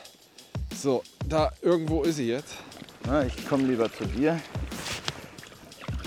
[0.76, 2.56] So, da irgendwo ist sie jetzt.
[3.06, 4.38] Na, ich komme lieber zu dir.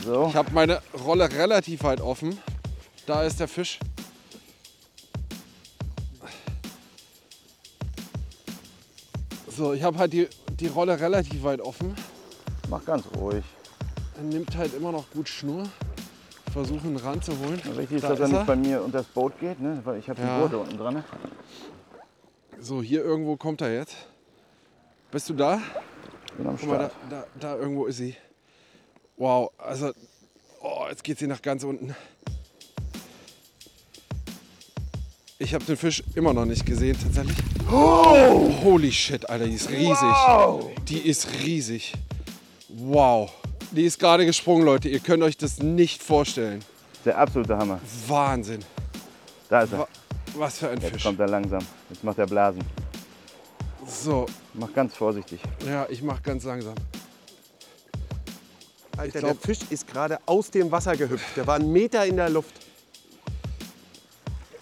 [0.05, 2.39] So, Ich habe meine Rolle relativ weit offen.
[3.07, 3.79] Da ist der Fisch.
[9.49, 10.29] So, ich habe halt die,
[10.61, 11.95] die Rolle relativ weit offen.
[12.69, 13.45] mach ganz ruhig.
[14.19, 15.67] Er nimmt halt immer noch gut Schnur.
[16.57, 17.61] Versuche ihn ranzuholen.
[17.77, 19.79] Wichtig ist, Da dass er nicht bei mir unter das Boot geht, ne?
[19.85, 20.37] weil ich habe Ja.
[20.39, 20.95] die Boote unten dran.
[20.95, 21.05] Ne?
[22.59, 23.95] So, hier irgendwo kommt er jetzt.
[25.11, 25.61] Bist du da?
[26.39, 28.17] Bin am Guck mal, da, da, da irgendwo ist sie.
[29.19, 29.93] Wow, also,
[30.63, 31.95] oh, jetzt geht sie nach ganz unten.
[35.39, 37.37] Ich habe den Fisch immer noch nicht gesehen, tatsächlich.
[37.71, 38.51] Oh!
[38.65, 40.17] Holy shit, Alter, die ist riesig.
[40.89, 41.93] Die ist riesig.
[42.71, 43.31] Wow.
[43.73, 44.89] Die ist gerade gesprungen, Leute.
[44.89, 46.65] Ihr könnt euch das nicht vorstellen.
[47.05, 47.81] Der absolute Hammer.
[48.07, 48.65] Wahnsinn.
[49.49, 49.81] Da ist er.
[49.81, 49.89] Wa-
[50.37, 51.03] Was für ein Jetzt Fisch.
[51.03, 51.65] kommt er langsam.
[51.91, 52.63] Jetzt macht er Blasen.
[53.87, 55.41] So, Mach ganz vorsichtig.
[55.65, 56.75] ja, ich mach ganz langsam.
[58.97, 61.37] Alter, glaub- der Fisch ist gerade aus dem Wasser gehüpft.
[61.37, 62.55] Der war einen Meter in der Luft.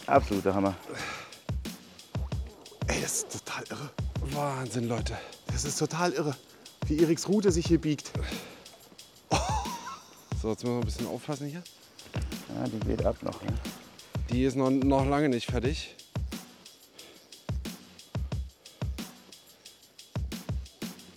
[0.06, 0.74] Absoluter Hammer.
[2.88, 3.90] Ey, das ist total irre.
[4.34, 5.16] Wahnsinn, Leute.
[5.46, 6.36] Das ist total irre,
[6.86, 8.10] wie Eriks Rute sich hier biegt.
[10.44, 11.62] So, jetzt müssen wir ein bisschen aufpassen hier.
[12.54, 13.42] Ja, die geht ab noch.
[13.44, 13.54] Ne?
[14.28, 15.96] Die ist noch, noch lange nicht fertig.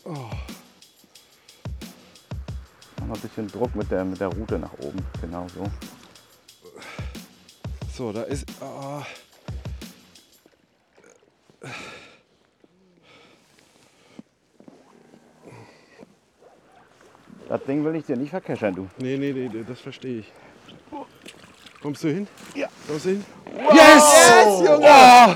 [0.05, 0.15] Mach
[3.05, 5.05] mal ein bisschen Druck mit der, mit der Rute nach oben.
[5.19, 5.69] Genau so.
[7.97, 8.45] So, da ist.
[8.61, 9.05] ah.
[17.67, 18.88] Ding will ich dir nicht verkeschern, du.
[18.97, 20.32] nee, nee, nee, nee, das verstehe ich.
[21.82, 22.27] Kommst du hin?
[22.56, 22.67] Ja.
[22.88, 23.25] Kommst du hin?
[23.73, 23.75] Yes!
[23.75, 24.77] yes Junge!
[24.80, 25.36] Oh,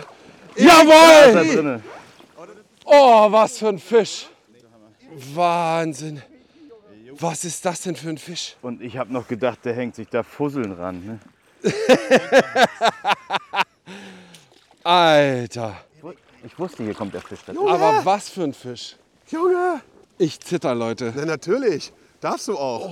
[0.56, 1.82] Ist da jawohl!
[2.86, 4.28] Oh, was für ein Fisch!
[5.34, 6.22] Wahnsinn!
[7.20, 8.56] Was ist das denn für ein Fisch?
[8.62, 11.20] Und ich habe noch gedacht, der hängt sich da Fusseln ran.
[11.64, 11.72] Ne?
[14.84, 15.76] Alter!
[16.44, 17.70] Ich wusste, hier kommt der Fisch dazu.
[17.70, 18.96] Aber was für ein Fisch!
[19.30, 19.82] Junge!
[20.18, 21.14] Ich zitter, Leute.
[21.16, 22.90] Na natürlich, darfst du auch.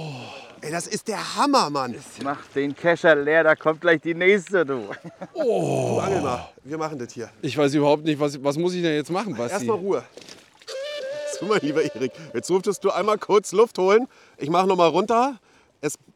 [0.62, 1.96] Ey, das ist der Hammer, Mann.
[2.22, 4.89] Mach den Kescher leer, da kommt gleich die nächste, du.
[5.34, 7.30] Du angel mal, wir machen das hier.
[7.42, 9.54] Ich weiß überhaupt nicht, was, was muss ich denn jetzt machen, Basti?
[9.54, 10.04] Erstmal Ruhe.
[11.39, 14.08] So, mein lieber Erik, jetzt durftest du einmal kurz Luft holen.
[14.38, 15.39] Ich mache noch mal runter.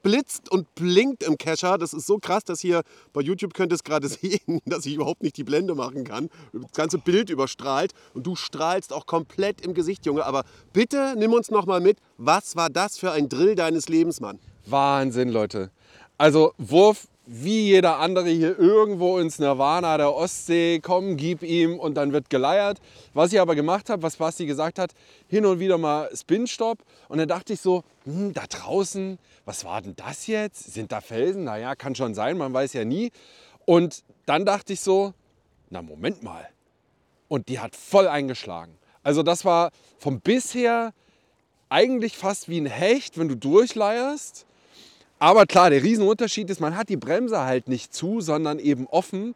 [0.03, 1.77] Blitzt und blinkt im Kescher.
[1.77, 4.95] Das ist so krass, dass hier bei YouTube könnt ihr es gerade sehen, dass ich
[4.95, 6.29] überhaupt nicht die Blende machen kann.
[6.51, 10.25] Das ganze Bild überstrahlt und du strahlst auch komplett im Gesicht, Junge.
[10.25, 11.97] Aber bitte nimm uns noch mal mit.
[12.17, 14.39] Was war das für ein Drill deines Lebens, Mann?
[14.65, 15.71] Wahnsinn, Leute.
[16.17, 21.95] Also Wurf wie jeder andere hier irgendwo ins Nirvana der Ostsee, komm, gib ihm und
[21.95, 22.79] dann wird geleiert.
[23.13, 24.91] Was ich aber gemacht habe, was Basti gesagt hat,
[25.27, 29.81] hin und wieder mal Spin-Stop und dann dachte ich so, hm, da draußen, was war
[29.81, 30.73] denn das jetzt?
[30.73, 31.45] Sind da Felsen?
[31.45, 33.11] Naja, kann schon sein, man weiß ja nie.
[33.65, 35.13] Und dann dachte ich so,
[35.69, 36.49] na Moment mal.
[37.29, 38.77] Und die hat voll eingeschlagen.
[39.01, 40.93] Also das war vom bisher
[41.69, 44.45] eigentlich fast wie ein Hecht, wenn du durchleierst.
[45.23, 49.35] Aber klar, der Riesenunterschied ist, man hat die Bremse halt nicht zu, sondern eben offen.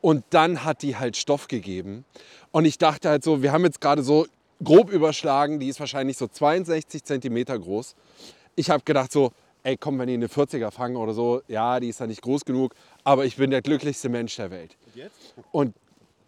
[0.00, 2.04] Und dann hat die halt Stoff gegeben.
[2.50, 4.26] Und ich dachte halt so, wir haben jetzt gerade so
[4.64, 7.94] grob überschlagen, die ist wahrscheinlich so 62 Zentimeter groß.
[8.56, 9.30] Ich habe gedacht so,
[9.62, 12.44] ey komm, wenn die eine 40er fangen oder so, ja, die ist ja nicht groß
[12.44, 14.76] genug, aber ich bin der glücklichste Mensch der Welt.
[15.52, 15.76] Und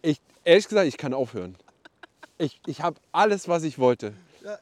[0.01, 1.57] ich, ehrlich gesagt, ich kann aufhören.
[2.37, 4.13] Ich, ich habe alles, was ich wollte.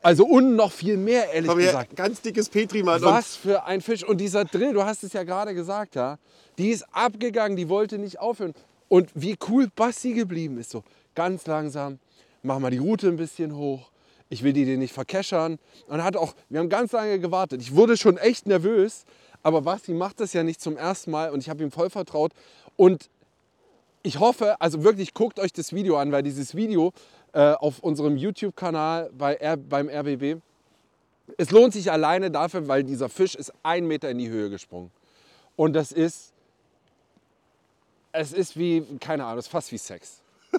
[0.02, 1.96] Also und noch viel mehr, ehrlich Komm her, gesagt.
[1.96, 3.02] ganz dickes Petrimann.
[3.02, 4.04] Was für ein Fisch.
[4.04, 6.18] Und dieser Drill, du hast es ja gerade gesagt, ja,
[6.58, 8.54] die ist abgegangen, die wollte nicht aufhören.
[8.90, 10.84] Und wie cool Basti geblieben ist, so
[11.16, 12.00] ganz langsam,
[12.44, 13.90] mach mal die Route ein bisschen hoch.
[14.30, 15.60] Ich will die dir nicht verkeschern.
[15.88, 17.62] Und hat auch, wir haben ganz lange gewartet.
[17.62, 19.06] Ich wurde schon echt nervös,
[19.44, 22.32] aber Basti macht das ja nicht zum ersten Mal und ich habe ihm voll vertraut.
[22.78, 23.10] Und
[24.04, 26.94] ich hoffe, also wirklich guckt euch das Video an, weil dieses Video
[27.34, 30.42] äh, auf unserem YouTube-Kanal bei R beim RBB,
[31.38, 34.92] es lohnt sich alleine dafür, weil dieser Fisch ist ein Meter in die Höhe gesprungen.
[35.56, 36.34] Und das ist,
[38.12, 40.22] es ist wie, keine Ahnung, es ist fast wie Sex.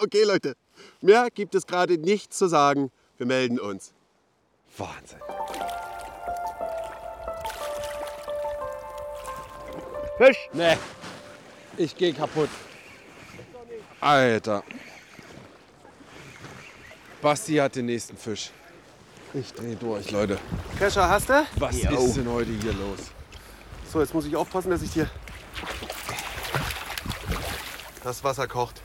[0.00, 0.56] Okay, Leute,
[1.00, 2.90] mehr gibt es gerade nichts zu sagen.
[3.16, 3.92] Wir melden uns.
[4.76, 5.20] Wahnsinn.
[10.18, 10.48] Fisch!
[10.52, 10.76] Nee,
[11.76, 12.48] ich gehe kaputt.
[14.00, 14.64] Alter.
[17.24, 18.50] Basti hat den nächsten Fisch.
[19.32, 20.38] Ich drehe durch, Leute.
[20.78, 21.46] Kescher, hast du?
[21.56, 22.98] Was ist denn heute hier los?
[23.90, 25.08] So, jetzt muss ich aufpassen, dass ich hier
[28.02, 28.82] das Wasser kocht.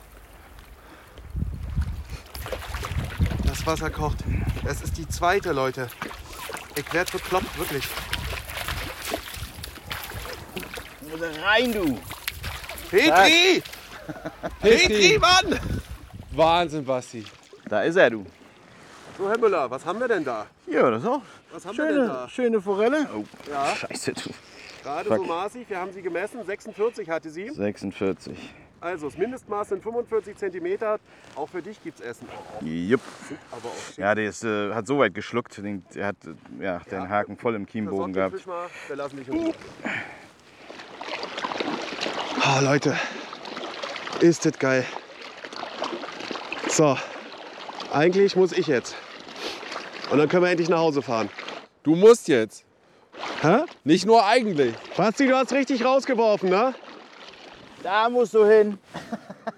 [3.44, 4.20] Das Wasser kocht.
[4.64, 5.90] Es ist die zweite, Leute.
[6.78, 7.84] Ich werde bekloppt, wirklich.
[11.12, 12.00] Muss rein, du!
[12.90, 13.62] Petri!
[14.62, 15.60] Petri, Mann!
[16.32, 17.26] Wahnsinn, Basti.
[17.70, 18.26] Da ist er, du.
[19.18, 20.48] So, Herr Müller, was haben wir denn da?
[20.66, 21.22] Ja, das auch.
[21.52, 22.30] Was haben wir denn Schöne, da?
[22.30, 23.08] schöne Forelle.
[23.16, 24.30] Oh, Ja, scheiße, du.
[24.84, 25.28] gerade so Fuck.
[25.28, 25.70] maßig.
[25.70, 26.44] Wir haben sie gemessen.
[26.44, 27.50] 46 hatte sie.
[27.50, 28.38] 46.
[28.82, 30.80] Also, das Mindestmaß sind 45 cm.
[31.36, 32.28] Auch für dich gibt's Essen.
[32.62, 33.02] Jupp.
[33.52, 33.98] Aber auch schick.
[33.98, 35.58] Ja, der ist, äh, hat so weit geschluckt.
[35.58, 38.36] Den, der hat äh, ja, den Haken voll im Kiembogen Versorgt den gehabt.
[38.38, 38.68] Fisch mal.
[38.88, 39.28] Wir lassen dich.
[42.42, 42.98] Oh, Leute.
[44.22, 44.86] Ist das geil.
[46.70, 46.98] So.
[47.92, 48.96] Eigentlich muss ich jetzt.
[50.12, 51.30] Und dann können wir endlich nach Hause fahren.
[51.84, 52.66] Du musst jetzt.
[53.42, 53.64] Hä?
[53.84, 54.76] Nicht nur eigentlich.
[54.96, 56.74] Basti, du hast richtig rausgeworfen, ne?
[57.82, 58.78] Da musst du hin.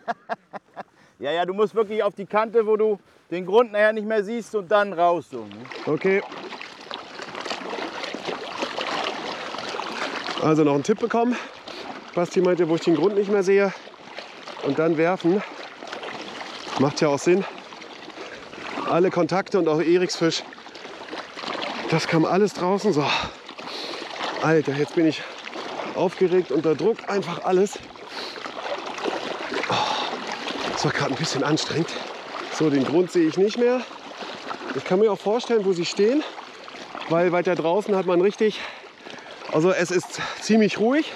[1.19, 2.99] ja, ja, du musst wirklich auf die Kante, wo du
[3.31, 5.25] den Grund nachher nicht mehr siehst und dann raus.
[5.31, 5.65] So, ne?
[5.85, 6.21] Okay.
[10.41, 11.35] Also noch einen Tipp bekommen.
[12.15, 13.73] Basti meinte, wo ich den Grund nicht mehr sehe.
[14.63, 15.41] Und dann werfen.
[16.79, 17.43] Macht ja auch Sinn.
[18.91, 20.43] Alle Kontakte und auch Eriksfisch.
[21.91, 22.91] Das kam alles draußen.
[22.91, 23.05] So.
[24.41, 25.21] Alter, jetzt bin ich
[25.95, 26.97] aufgeregt, unter Druck.
[27.07, 27.79] Einfach alles.
[29.69, 29.75] Oh,
[30.73, 31.87] das war gerade ein bisschen anstrengend.
[32.53, 33.79] So, den Grund sehe ich nicht mehr.
[34.75, 36.21] Ich kann mir auch vorstellen, wo sie stehen,
[37.07, 38.59] weil weiter draußen hat man richtig,
[39.53, 41.09] also es ist ziemlich ruhig,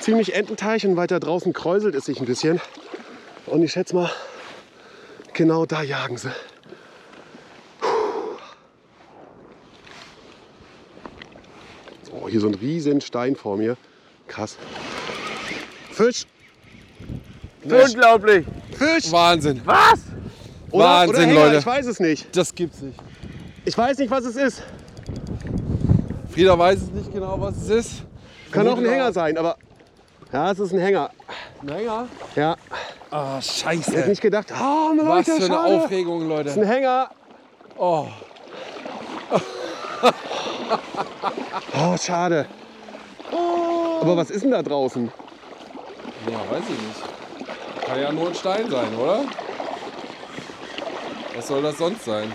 [0.00, 2.60] ziemlich Ententeich und weiter draußen kräuselt es sich ein bisschen.
[3.46, 4.10] Und ich schätze mal,
[5.32, 6.32] genau da jagen sie.
[12.10, 13.76] So, hier so ein riesen Stein vor mir.
[14.26, 14.56] Krass.
[15.90, 16.26] Fisch,
[17.64, 18.46] Unglaublich.
[18.72, 19.10] Fisch.
[19.12, 19.60] Wahnsinn.
[19.64, 20.00] Was?
[20.70, 21.56] Oder, Wahnsinn, oder Hänger, Leute.
[21.58, 22.36] Ich weiß es nicht.
[22.36, 22.98] Das gibt's nicht.
[23.64, 24.62] Ich weiß nicht, was es ist.
[26.30, 27.90] Frieda weiß es nicht genau, was es ist.
[28.52, 29.56] Kann auch ein Vermutlich Hänger sein, aber
[30.32, 31.10] ja, es ist ein Hänger.
[31.62, 32.08] Ein Hänger?
[32.36, 32.56] Ja,
[33.10, 34.08] Ah, ich hätte scheiße.
[34.08, 34.52] nicht gedacht.
[34.52, 35.74] Oh, Was Leute, für eine schade.
[35.82, 36.60] Aufregung, Das ist Leute.
[36.60, 37.10] ein Hänger.
[37.76, 38.06] Oh,
[41.74, 42.46] Oh, schade.
[44.00, 45.10] Aber was ist denn da draußen?
[46.30, 47.86] ja, weiß ich nicht.
[47.86, 49.24] Kann ja nur ein Stein sein, oder?
[51.34, 52.32] Was soll das sonst sein?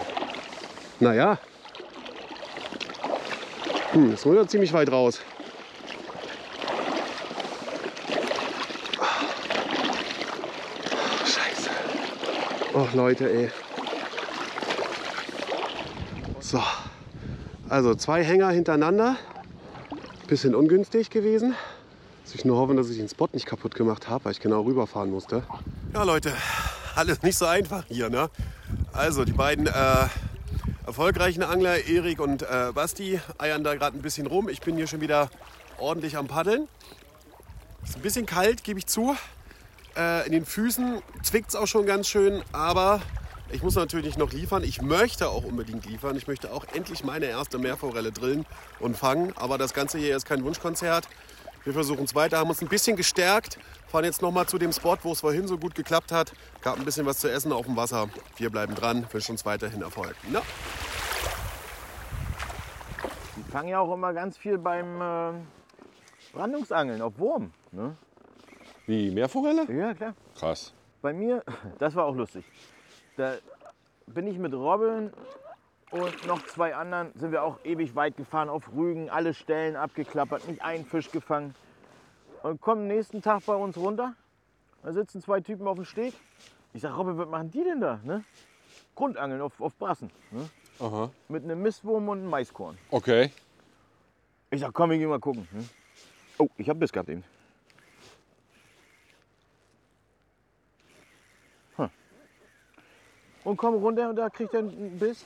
[1.00, 1.38] Naja.
[3.92, 5.20] Hm, das muss ja ziemlich weit raus.
[11.26, 11.70] Scheiße.
[12.74, 13.52] Oh, Leute, ey.
[16.40, 16.62] So.
[17.74, 19.16] Also zwei Hänger hintereinander.
[20.28, 21.56] Bisschen ungünstig gewesen.
[22.24, 24.62] Muss ich nur hoffen, dass ich den Spot nicht kaputt gemacht habe, weil ich genau
[24.62, 25.42] rüberfahren musste.
[25.92, 26.34] Ja, Leute,
[26.96, 28.30] alles nicht so einfach hier, ne?
[28.92, 30.06] Also, die beiden äh,
[30.86, 34.50] erfolgreichen Angler, Erik und äh, Basti, eiern da gerade ein bisschen rum.
[34.50, 35.32] Ich bin hier schon wieder
[35.80, 36.68] ordentlich am Paddeln.
[37.84, 39.16] Ist ein bisschen kalt, gebe ich zu.
[39.98, 43.02] Äh, in den Füßen zwickt es auch schon ganz schön, aber
[43.54, 44.64] ich muss natürlich noch liefern.
[44.64, 46.16] Ich möchte auch unbedingt liefern.
[46.16, 48.46] Ich möchte auch endlich meine erste Meerforelle drillen
[48.80, 49.34] und fangen.
[49.38, 51.08] Aber das Ganze hier ist kein Wunschkonzert.
[51.64, 54.98] Wir versuchen es weiter, haben uns ein bisschen gestärkt, fahren jetzt nochmal zu dem Spot,
[55.04, 56.34] wo es vorhin so gut geklappt hat.
[56.62, 58.10] Gab ein bisschen was zu essen auf dem Wasser.
[58.36, 60.14] Wir bleiben dran, wünschen uns weiterhin Erfolg.
[60.30, 60.42] Na?
[63.38, 65.40] Die fangen ja auch immer ganz viel beim äh,
[66.34, 67.54] Brandungsangeln auf Wurm.
[67.72, 67.96] Ne?
[68.86, 69.66] Wie, Meerforelle?
[69.72, 70.16] Ja, klar.
[70.38, 70.74] Krass.
[71.02, 71.44] Bei mir,
[71.80, 72.44] das war auch lustig.
[73.16, 73.36] Da
[74.08, 75.12] bin ich mit Robin
[75.92, 80.48] und noch zwei anderen, sind wir auch ewig weit gefahren auf Rügen, alle Stellen abgeklappert,
[80.48, 81.54] nicht einen Fisch gefangen.
[82.42, 84.16] Und kommen nächsten Tag bei uns runter.
[84.82, 86.14] Da sitzen zwei Typen auf dem Steg.
[86.74, 88.00] Ich sag, Robin, was machen die denn da?
[88.04, 88.24] Ne?
[88.96, 90.10] Grundangeln auf, auf Brassen.
[90.32, 90.50] Ne?
[90.80, 91.12] Aha.
[91.30, 92.78] Mit einem Mistwurm und einem Maiskorn.
[92.90, 93.32] Okay.
[94.50, 95.48] Ich sag, komm, wir gehen mal gucken.
[95.52, 95.64] Ne?
[96.40, 97.24] Oh, ich hab Biss gehabt eben.
[103.44, 105.26] Und komm runter und da kriegt er einen Biss.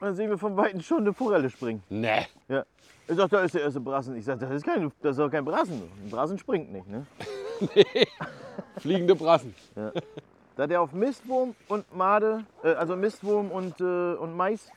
[0.00, 1.82] Und dann sehen wir von Weitem schon eine Forelle springen.
[1.88, 2.26] Ne.
[2.48, 2.64] Ja.
[3.08, 4.16] Ich sag, da ist der erste Brassen.
[4.16, 5.82] Ich sag, das ist, kein, das ist doch kein Brassen.
[6.04, 6.86] Ein Brassen springt nicht.
[6.88, 7.06] Ne?
[8.78, 9.54] Fliegende Brassen.
[10.56, 14.68] Da hat er auf Mistwurm und Made, äh, also Mistwurm und, äh, und Mais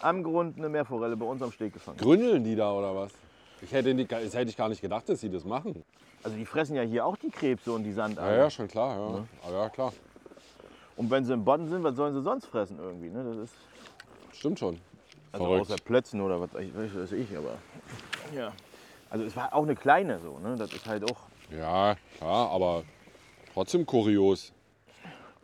[0.00, 1.98] am Grund eine Meerforelle bei uns am Steg gefangen.
[1.98, 3.12] Gründeln die da oder was?
[3.60, 5.82] Ich hätte, nicht, das hätte ich gar nicht gedacht, dass sie das machen.
[6.22, 8.38] Also die fressen ja hier auch die Krebse und die Ja, Sandaale.
[8.38, 8.96] ja, schon klar.
[8.96, 9.92] Ja, Aber ja klar.
[10.98, 13.08] Und wenn sie im Bodden sind, was sollen sie sonst fressen irgendwie?
[13.08, 13.22] Ne?
[13.24, 13.54] Das ist
[14.32, 14.78] Stimmt schon.
[15.32, 15.62] also Verrückt.
[15.70, 17.54] außer Plötzen oder was ich weiß weiß ich, aber
[18.34, 18.52] ja.
[19.08, 20.56] Also es war auch eine kleine so, ne?
[20.56, 21.16] Das ist halt auch.
[21.56, 22.82] Ja, klar, aber
[23.54, 24.52] trotzdem kurios.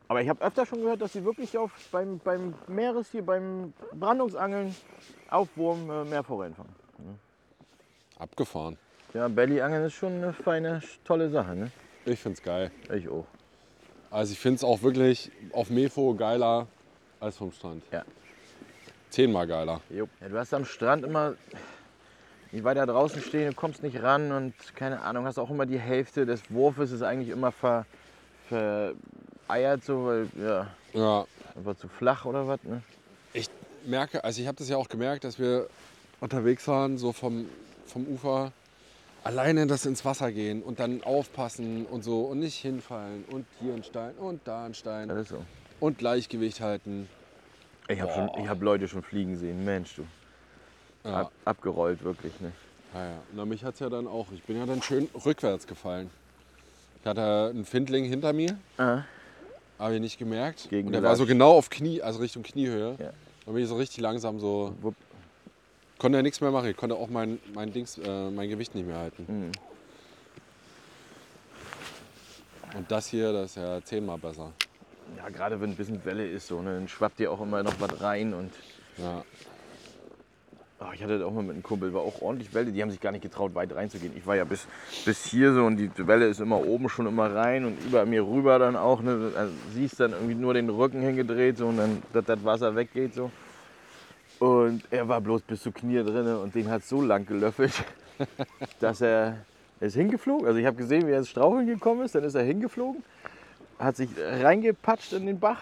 [0.09, 4.75] Aber ich habe öfter schon gehört, dass sie wirklich auf, beim, beim Meerestier, beim Brandungsangeln
[5.31, 6.75] auf Wurm äh, Meerforellen fangen.
[8.19, 8.77] Abgefahren.
[9.15, 11.71] Ja, Bellyangeln ist schon eine feine, tolle Sache, ne?
[12.05, 12.71] Ich find's geil.
[12.93, 13.25] Ich auch.
[14.15, 16.69] Also ich find's auch wirklich auf Mefo geiler
[17.19, 17.83] als vom Strand.
[17.91, 18.05] Ja.
[19.11, 19.81] Zehnmal geiler.
[19.91, 21.35] Ja, du hast am Strand immer
[22.53, 25.81] nicht weiter draußen stehen, du kommst nicht ran und keine Ahnung, hast auch immer die
[25.81, 27.87] Hälfte des Wurfes ist eigentlich immer ver,
[28.49, 32.63] vereiert, so, weil ja, Ja, einfach zu flach oder was.
[32.63, 32.83] Ne?
[33.33, 33.49] ich
[33.85, 35.67] merke, also ich habe das ja auch gemerkt, dass wir
[36.21, 37.49] unterwegs waren, so vom,
[37.85, 38.53] vom Ufer,
[39.25, 43.75] alleine das ins Wasser gehen und dann aufpassen und so und nicht hinfallen und hier
[43.75, 45.43] ein Stein und da ein Stein Das ist so.
[45.81, 47.09] und Gleichgewicht halten.
[47.89, 50.05] Ich habe schon- ich hab Leute schon fliegen sehen, Mensch, du.
[51.05, 52.33] Ja, Ab, abgerollt, wirklich.
[52.41, 52.53] Ne?
[52.95, 53.19] ja, ja.
[53.35, 56.11] Na, mich hat es ja dann auch, ich bin ja dann schön rückwärts gefallen.
[57.01, 59.05] Ich hatte einen Findling hinter mir, Aha.
[59.79, 60.69] habe ich nicht gemerkt.
[60.71, 62.97] Gegen und der war so genau auf Knie, also Richtung Kniehöhe.
[62.99, 63.11] Ja.
[63.45, 64.95] Dann bin ich so richtig langsam so, Wupp.
[65.99, 66.69] Konnte ja nichts mehr machen.
[66.69, 69.25] Ich konnte auch mein, mein, Dings, äh, mein Gewicht nicht mehr halten.
[69.29, 69.53] Mhm.
[72.77, 74.53] Und das hier, das ist ja zehnmal besser.
[75.17, 77.79] Ja, gerade wenn ein bisschen Welle ist, so, ne, dann schwappt dir auch immer noch
[77.79, 78.35] was rein.
[78.35, 78.53] Und
[78.99, 79.23] Ja.
[80.81, 82.73] oh, ich hatte das auch mal mit einem Kumpel, war auch ordentlich Welle.
[82.73, 84.13] Die haben sich gar nicht getraut, weit reinzugehen.
[84.17, 84.67] Ich war ja bis,
[85.05, 88.27] bis hier so und die Welle ist immer oben schon immer rein und über mir
[88.27, 89.03] rüber dann auch.
[89.03, 92.75] Ne, also siehst dann irgendwie nur den Rücken hingedreht so, und dann, dass das Wasser
[92.75, 93.15] weggeht.
[93.15, 93.31] So.
[94.41, 97.73] Und er war bloß bis zu Knie drin und den hat so lang gelöffelt,
[98.81, 99.39] dass er
[99.81, 100.47] er ist hingeflogen.
[100.47, 102.15] Also ich habe gesehen, wie er ins Straucheln gekommen ist.
[102.15, 103.03] Dann ist er hingeflogen,
[103.79, 105.59] hat sich reingepatscht in den Bach.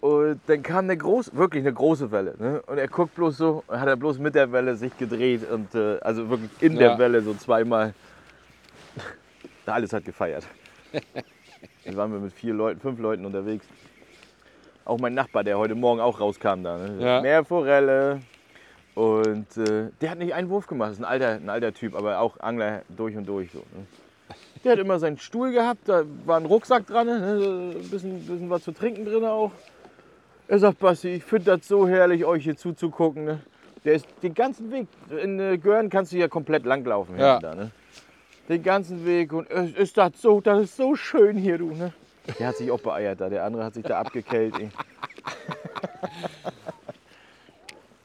[0.00, 2.34] Und dann kam eine große, wirklich eine große Welle.
[2.38, 2.62] Ne?
[2.66, 5.98] Und er guckt bloß so, hat er bloß mit der Welle sich gedreht und äh,
[6.02, 6.90] also wirklich in Ja.
[6.90, 7.94] der Welle so zweimal.
[9.66, 10.44] Da alles hat gefeiert.
[11.84, 13.66] Dann waren wir mit vier Leuten, fünf Leuten unterwegs.
[14.88, 16.78] Auch mein Nachbar, der heute Morgen auch rauskam da.
[16.78, 16.96] Ne?
[16.98, 17.20] Ja.
[17.20, 18.20] Meerforelle.
[18.94, 20.90] Und äh, der hat nicht einen Wurf gemacht.
[20.90, 23.52] Das ist ein alter, ein alter Typ, aber auch Angler durch und durch.
[23.52, 23.86] So, ne?
[24.64, 27.74] Der hat immer seinen Stuhl gehabt, da war ein Rucksack dran, ne?
[27.76, 29.52] ein bisschen, bisschen was zu trinken drin auch.
[30.48, 33.24] Er sagt, Basti, ich finde das so herrlich, euch hier zuzugucken.
[33.26, 33.40] Ne?
[33.84, 34.88] Der ist den ganzen Weg,
[35.22, 37.18] in äh, Görn kannst du ja komplett langlaufen.
[37.18, 37.38] Ja.
[37.38, 37.70] Da, ne?
[38.48, 41.72] Den ganzen Weg und es ist das so, das ist so schön hier, du.
[41.72, 41.92] Ne?
[42.38, 44.54] Der hat sich auch beeiert da, der andere hat sich da abgekellt.
[44.58, 44.70] Ey.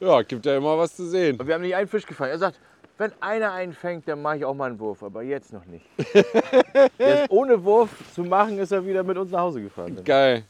[0.00, 1.38] ja, gibt ja immer was zu sehen.
[1.38, 2.30] Und wir haben nicht einen Fisch gefangen.
[2.30, 2.58] Er sagt,
[2.96, 5.84] wenn einer einen fängt, dann mache ich auch mal einen Wurf, aber jetzt noch nicht.
[6.98, 10.02] jetzt ohne Wurf zu machen, ist er wieder mit uns nach Hause gefahren.
[10.04, 10.44] Geil.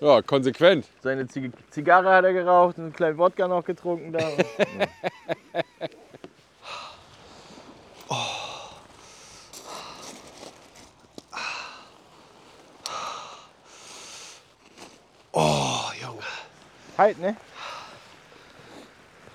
[0.00, 0.86] Ja, konsequent.
[1.02, 4.20] Seine Zig Zigarre hat er geraucht, einen kleinen Wodka noch getrunken da.
[8.08, 8.14] Oh,
[16.98, 17.36] halt, ne?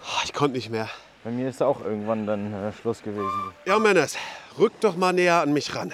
[0.03, 0.89] Oh, ich konnte nicht mehr.
[1.23, 3.53] Bei mir ist auch irgendwann dann äh, Schluss gewesen.
[3.65, 4.17] Ja, Männers,
[4.57, 5.93] rückt doch mal näher an mich ran.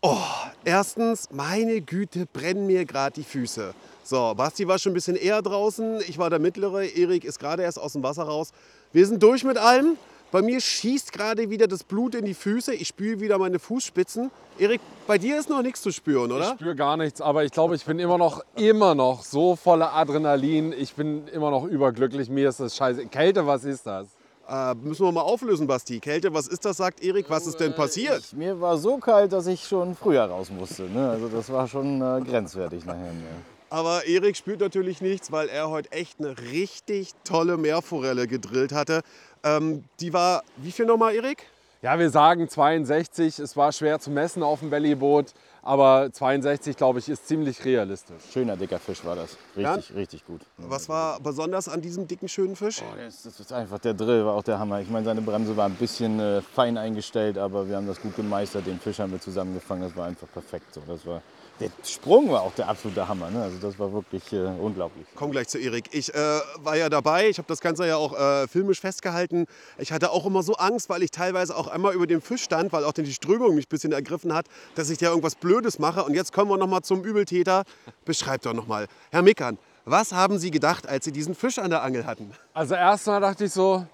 [0.00, 0.16] Oh,
[0.64, 3.74] erstens, meine Güte, brennen mir gerade die Füße.
[4.02, 6.00] So, Basti war schon ein bisschen eher draußen.
[6.08, 6.86] Ich war der Mittlere.
[6.86, 8.50] Erik ist gerade erst aus dem Wasser raus.
[8.92, 9.96] Wir sind durch mit allem.
[10.32, 12.72] Bei mir schießt gerade wieder das Blut in die Füße.
[12.72, 14.30] Ich spüre wieder meine Fußspitzen.
[14.58, 16.52] Erik, bei dir ist noch nichts zu spüren, Ich oder?
[16.54, 20.72] spüre gar nichts, aber ich glaube, ich bin immer noch, immer noch so voller Adrenalin.
[20.72, 22.30] Ich bin immer noch überglücklich.
[22.30, 23.06] Mir ist das scheiße.
[23.06, 24.06] Kälte, was ist das?
[24.48, 25.98] Äh, müssen wir mal auflösen, Basti.
[25.98, 27.26] Kälte, was ist das, sagt Erik.
[27.28, 28.20] Was ist denn passiert?
[28.20, 30.84] Ich, mir war so kalt, dass ich schon früher raus musste.
[30.84, 31.08] Ne?
[31.10, 33.12] Also das war schon äh, grenzwertig nachher.
[33.12, 33.24] Ne?
[33.72, 39.02] Aber Erik spürt natürlich nichts, weil er heute echt eine richtig tolle Meerforelle gedrillt hatte.
[39.44, 41.46] Ähm, die war, wie viel nochmal, Erik?
[41.82, 43.38] Ja, wir sagen 62.
[43.38, 45.32] Es war schwer zu messen auf dem Bellyboot,
[45.62, 48.22] aber 62, glaube ich, ist ziemlich realistisch.
[48.30, 49.38] Schöner dicker Fisch war das.
[49.56, 50.42] Richtig, richtig gut.
[50.58, 52.82] Was war besonders an diesem dicken, schönen Fisch?
[52.98, 54.80] Das, das ist einfach der Drill, war auch der Hammer.
[54.80, 58.14] Ich meine, seine Bremse war ein bisschen äh, fein eingestellt, aber wir haben das gut
[58.14, 58.66] gemeistert.
[58.66, 59.82] Den Fisch haben wir zusammengefangen.
[59.82, 60.74] Das war einfach perfekt.
[60.74, 60.82] So.
[60.86, 61.22] Das war,
[61.60, 63.30] der Sprung war auch der absolute Hammer.
[63.30, 63.42] Ne?
[63.42, 65.06] Also das war wirklich äh, unglaublich.
[65.14, 65.90] Komm gleich zu Erik.
[65.92, 67.28] Ich äh, war ja dabei.
[67.28, 69.46] Ich habe das Ganze ja auch äh, filmisch festgehalten.
[69.78, 72.72] Ich hatte auch immer so Angst, weil ich teilweise auch einmal über dem Fisch stand,
[72.72, 76.02] weil auch die Strömung mich ein bisschen ergriffen hat, dass ich da irgendwas Blödes mache.
[76.02, 77.64] Und jetzt kommen wir noch mal zum Übeltäter.
[78.04, 78.86] Beschreibt doch noch mal.
[79.10, 82.32] Herr Mickern, was haben Sie gedacht, als Sie diesen Fisch an der Angel hatten?
[82.54, 83.84] Also erstmal dachte ich so,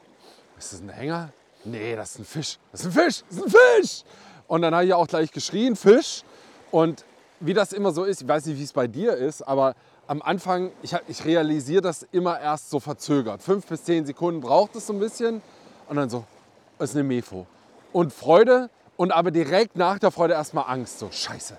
[0.58, 1.32] ist das ein Hänger?
[1.64, 2.58] Nee, das ist ein Fisch.
[2.70, 3.22] Das ist ein Fisch.
[3.28, 4.04] Das ist ein Fisch.
[4.46, 6.22] Und dann habe ich auch gleich geschrien, Fisch.
[6.70, 7.04] Und
[7.40, 9.74] wie das immer so ist, ich weiß nicht, wie es bei dir ist, aber
[10.06, 13.42] am Anfang, ich, ich realisiere das immer erst so verzögert.
[13.42, 15.42] Fünf bis zehn Sekunden braucht es so ein bisschen.
[15.88, 16.24] Und dann so,
[16.78, 17.46] ist eine Mefo.
[17.92, 20.98] Und Freude und aber direkt nach der Freude erstmal Angst.
[20.98, 21.56] So, scheiße,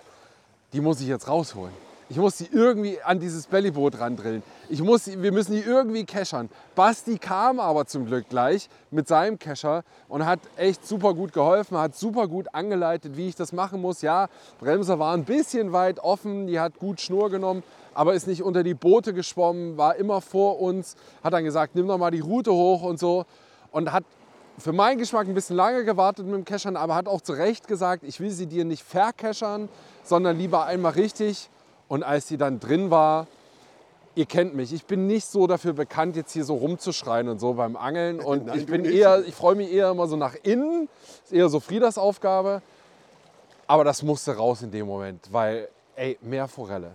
[0.74, 1.74] die muss ich jetzt rausholen.
[2.10, 4.42] Ich muss die irgendwie an dieses Bellyboot randrillen.
[4.70, 6.50] Ich muss, sie- wir müssen die irgendwie keschern.
[6.74, 11.78] Basti kam aber zum Glück gleich mit seinem Kescher und hat echt super gut geholfen,
[11.78, 14.02] hat super gut angeleitet, wie ich das machen muss.
[14.02, 14.30] Ja,
[14.62, 17.62] Bremse war ein bisschen weit offen, die hat gut Schnur genommen,
[17.94, 20.96] aber ist nicht unter die Boote geschwommen, war immer vor uns,
[21.26, 23.26] hat dann gesagt, nimm doch mal die Route hoch und so
[23.72, 24.06] und hat
[24.60, 27.68] für meinen Geschmack ein bisschen lange gewartet mit dem Keschern, aber hat auch zu Recht
[27.68, 29.68] gesagt, ich will sie dir nicht verkeschern,
[30.04, 31.50] sondern lieber einmal richtig.
[31.88, 33.28] Und als sie dann drin war,
[34.16, 37.54] ihr kennt mich, ich bin nicht so dafür bekannt, jetzt hier so rumzuschreien und so
[37.54, 38.20] beim Angeln.
[38.20, 40.90] Und Nein, ich bin eher, ich freue mich eher immer so nach innen,
[41.24, 42.62] ist eher so Frieders Aufgabe.
[43.68, 46.92] Aber das musste raus in dem Moment, weil, ey, Meerforelle,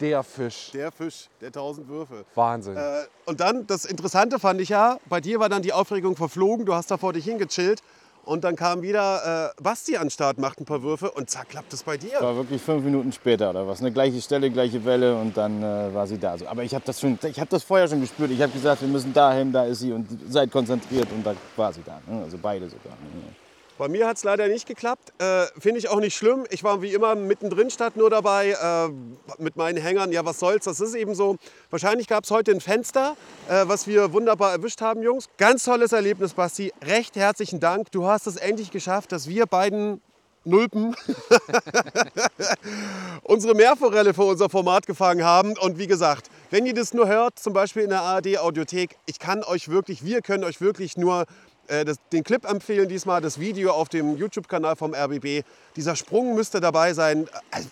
[0.00, 2.24] der Fisch, Der Fisch, der tausend Würfe.
[2.34, 2.76] Wahnsinn.
[2.76, 6.66] Äh, und dann, das Interessante fand ich ja, bei dir war dann die Aufregung verflogen,
[6.66, 7.80] du hast da vor dich hingechillt
[8.26, 11.48] und dann kam wieder äh, Basti an den Start, macht ein paar Würfe und zack,
[11.48, 12.20] klappt es bei dir.
[12.20, 13.80] War wirklich fünf Minuten später oder was.
[13.80, 16.36] Eine gleiche Stelle, gleiche Welle und dann äh, war sie da.
[16.36, 16.46] So.
[16.46, 18.30] Aber ich habe das, hab das vorher schon gespürt.
[18.30, 21.72] Ich habe gesagt, wir müssen dahin, da ist sie und seid konzentriert und da war
[21.72, 22.00] sie da.
[22.06, 22.22] Ne?
[22.24, 22.96] Also beide sogar.
[23.78, 25.12] Bei mir hat es leider nicht geklappt.
[25.18, 26.46] Äh, Finde ich auch nicht schlimm.
[26.50, 28.88] Ich war wie immer mittendrin statt nur dabei äh,
[29.38, 30.12] mit meinen Hängern.
[30.12, 31.36] Ja, was soll's, das ist eben so.
[31.70, 33.16] Wahrscheinlich gab es heute ein Fenster,
[33.48, 35.28] äh, was wir wunderbar erwischt haben, Jungs.
[35.36, 36.72] Ganz tolles Erlebnis, Basti.
[36.82, 37.90] Recht herzlichen Dank.
[37.92, 40.00] Du hast es endlich geschafft, dass wir beiden
[40.46, 40.94] Nulpen
[43.24, 45.58] unsere Meerforelle für unser Format gefangen haben.
[45.58, 49.42] Und wie gesagt, wenn ihr das nur hört, zum Beispiel in der ARD-Audiothek, ich kann
[49.42, 51.26] euch wirklich, wir können euch wirklich nur
[51.68, 55.44] äh, das, den Clip empfehlen, diesmal das Video auf dem YouTube-Kanal vom RBB.
[55.76, 57.28] Dieser Sprung müsste dabei sein.
[57.50, 57.68] Also,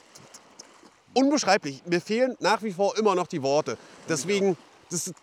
[1.15, 1.83] unbeschreiblich.
[1.87, 3.79] Mir fehlen nach wie vor immer noch die Worte.
[4.09, 4.57] Deswegen,
[4.91, 5.15] das ist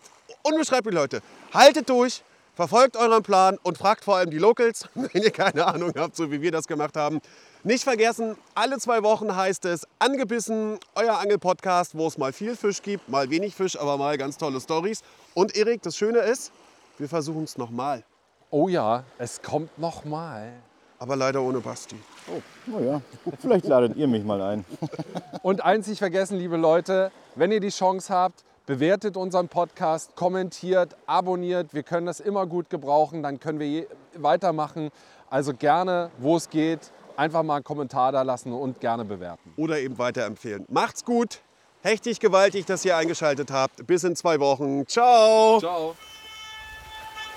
[0.42, 1.22] unbeschreiblich, Leute.
[1.52, 2.22] Haltet durch,
[2.54, 6.30] verfolgt euren Plan und fragt vor allem die Locals, wenn ihr keine Ahnung habt, so
[6.30, 7.20] wie wir das gemacht haben.
[7.64, 12.82] Nicht vergessen, alle zwei Wochen heißt es Angebissen, euer Angelpodcast, wo es mal viel Fisch
[12.82, 15.02] gibt, mal wenig Fisch, aber mal ganz tolle Stories.
[15.34, 16.50] Und Erik, das Schöne ist,
[16.98, 18.02] wir versuchen es nochmal.
[18.52, 20.52] Oh ja, es kommt noch mal.
[21.00, 21.96] Aber leider ohne Basti.
[22.72, 23.00] Oh ja,
[23.40, 24.64] vielleicht ladet ihr mich mal ein.
[25.42, 30.94] Und eins nicht vergessen, liebe Leute, wenn ihr die Chance habt, bewertet unseren Podcast, kommentiert,
[31.06, 31.74] abonniert.
[31.74, 33.86] Wir können das immer gut gebrauchen, dann können wir
[34.16, 34.90] weitermachen.
[35.28, 39.52] Also gerne, wo es geht, einfach mal einen Kommentar da lassen und gerne bewerten.
[39.56, 40.66] Oder eben weiterempfehlen.
[40.68, 41.40] Macht's gut.
[41.82, 43.84] Hechtig gewaltig, dass ihr eingeschaltet habt.
[43.88, 44.86] Bis in zwei Wochen.
[44.86, 45.58] Ciao.
[45.58, 45.96] Ciao.